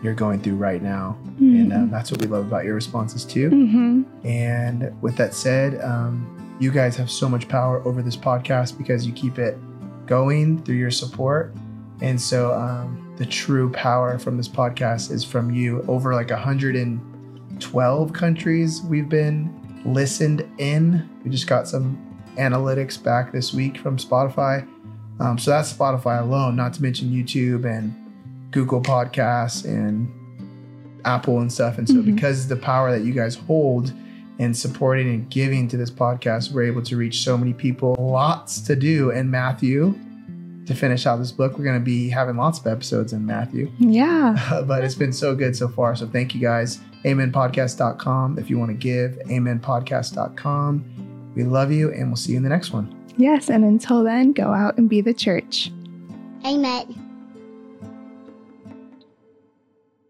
you're 0.02 0.14
going 0.14 0.40
through 0.40 0.56
right 0.56 0.82
now. 0.82 1.16
And 1.38 1.72
uh, 1.72 1.84
that's 1.90 2.10
what 2.10 2.20
we 2.20 2.26
love 2.26 2.46
about 2.46 2.64
your 2.64 2.74
responses 2.74 3.24
too. 3.24 3.50
hmm 3.50 4.02
And 4.24 4.90
with 5.02 5.16
that 5.16 5.32
said, 5.34 5.80
um, 5.82 6.26
you 6.58 6.70
guys 6.70 6.96
have 6.96 7.10
so 7.10 7.28
much 7.28 7.48
power 7.48 7.82
over 7.86 8.02
this 8.02 8.16
podcast 8.16 8.78
because 8.78 9.06
you 9.06 9.12
keep 9.12 9.38
it 9.38 9.58
going 10.06 10.62
through 10.64 10.76
your 10.76 10.90
support. 10.90 11.54
And 12.00 12.20
so 12.20 12.52
um, 12.54 13.14
the 13.16 13.26
true 13.26 13.70
power 13.72 14.18
from 14.18 14.36
this 14.36 14.48
podcast 14.48 15.10
is 15.10 15.24
from 15.24 15.50
you. 15.50 15.82
Over 15.88 16.14
like 16.14 16.30
112 16.30 18.12
countries 18.12 18.82
we've 18.82 19.08
been 19.08 19.52
listened 19.84 20.46
in. 20.58 21.08
We 21.24 21.30
just 21.30 21.46
got 21.46 21.66
some 21.68 21.98
analytics 22.36 23.02
back 23.02 23.32
this 23.32 23.54
week 23.54 23.78
from 23.78 23.96
Spotify. 23.96 24.66
Um, 25.20 25.38
so 25.38 25.50
that's 25.50 25.72
Spotify 25.72 26.20
alone, 26.20 26.56
not 26.56 26.74
to 26.74 26.82
mention 26.82 27.08
YouTube 27.10 27.64
and 27.64 27.94
Google 28.50 28.82
Podcasts 28.82 29.64
and 29.64 30.12
Apple 31.06 31.40
and 31.40 31.50
stuff. 31.50 31.78
And 31.78 31.88
so, 31.88 31.94
Mhm. 31.94 32.14
because 32.14 32.48
the 32.48 32.56
power 32.56 32.90
that 32.90 33.04
you 33.06 33.12
guys 33.14 33.36
hold 33.36 33.92
in 34.38 34.52
supporting 34.52 35.08
and 35.08 35.30
giving 35.30 35.66
to 35.68 35.78
this 35.78 35.90
podcast, 35.90 36.52
we're 36.52 36.64
able 36.64 36.82
to 36.82 36.96
reach 36.96 37.22
so 37.22 37.38
many 37.38 37.54
people. 37.54 37.96
Lots 37.98 38.60
to 38.62 38.76
do 38.76 39.10
And 39.10 39.30
Matthew 39.30 39.94
to 40.66 40.74
finish 40.74 41.06
out 41.06 41.16
this 41.18 41.32
book. 41.32 41.58
We're 41.58 41.64
going 41.64 41.78
to 41.78 41.84
be 41.84 42.08
having 42.10 42.36
lots 42.36 42.58
of 42.58 42.66
episodes 42.66 43.12
in 43.12 43.24
Matthew, 43.24 43.70
Yeah. 43.78 44.62
but 44.66 44.84
it's 44.84 44.94
been 44.94 45.12
so 45.12 45.34
good 45.34 45.56
so 45.56 45.68
far. 45.68 45.96
So, 45.96 46.06
thank 46.06 46.34
you 46.34 46.40
guys. 46.40 46.78
AmenPodcast.com 47.04 48.38
if 48.38 48.50
you 48.50 48.58
want 48.58 48.70
to 48.70 48.76
give. 48.76 49.12
AmenPodcast.com. 49.26 51.32
We 51.34 51.44
love 51.44 51.70
you, 51.70 51.92
and 51.92 52.08
we'll 52.08 52.16
see 52.16 52.32
you 52.32 52.38
in 52.38 52.42
the 52.42 52.48
next 52.48 52.72
one. 52.72 52.92
Yes. 53.16 53.48
And 53.48 53.64
until 53.64 54.04
then, 54.04 54.32
go 54.32 54.52
out 54.52 54.76
and 54.78 54.88
be 54.88 55.00
the 55.00 55.14
church. 55.14 55.70
Amen. 56.44 57.05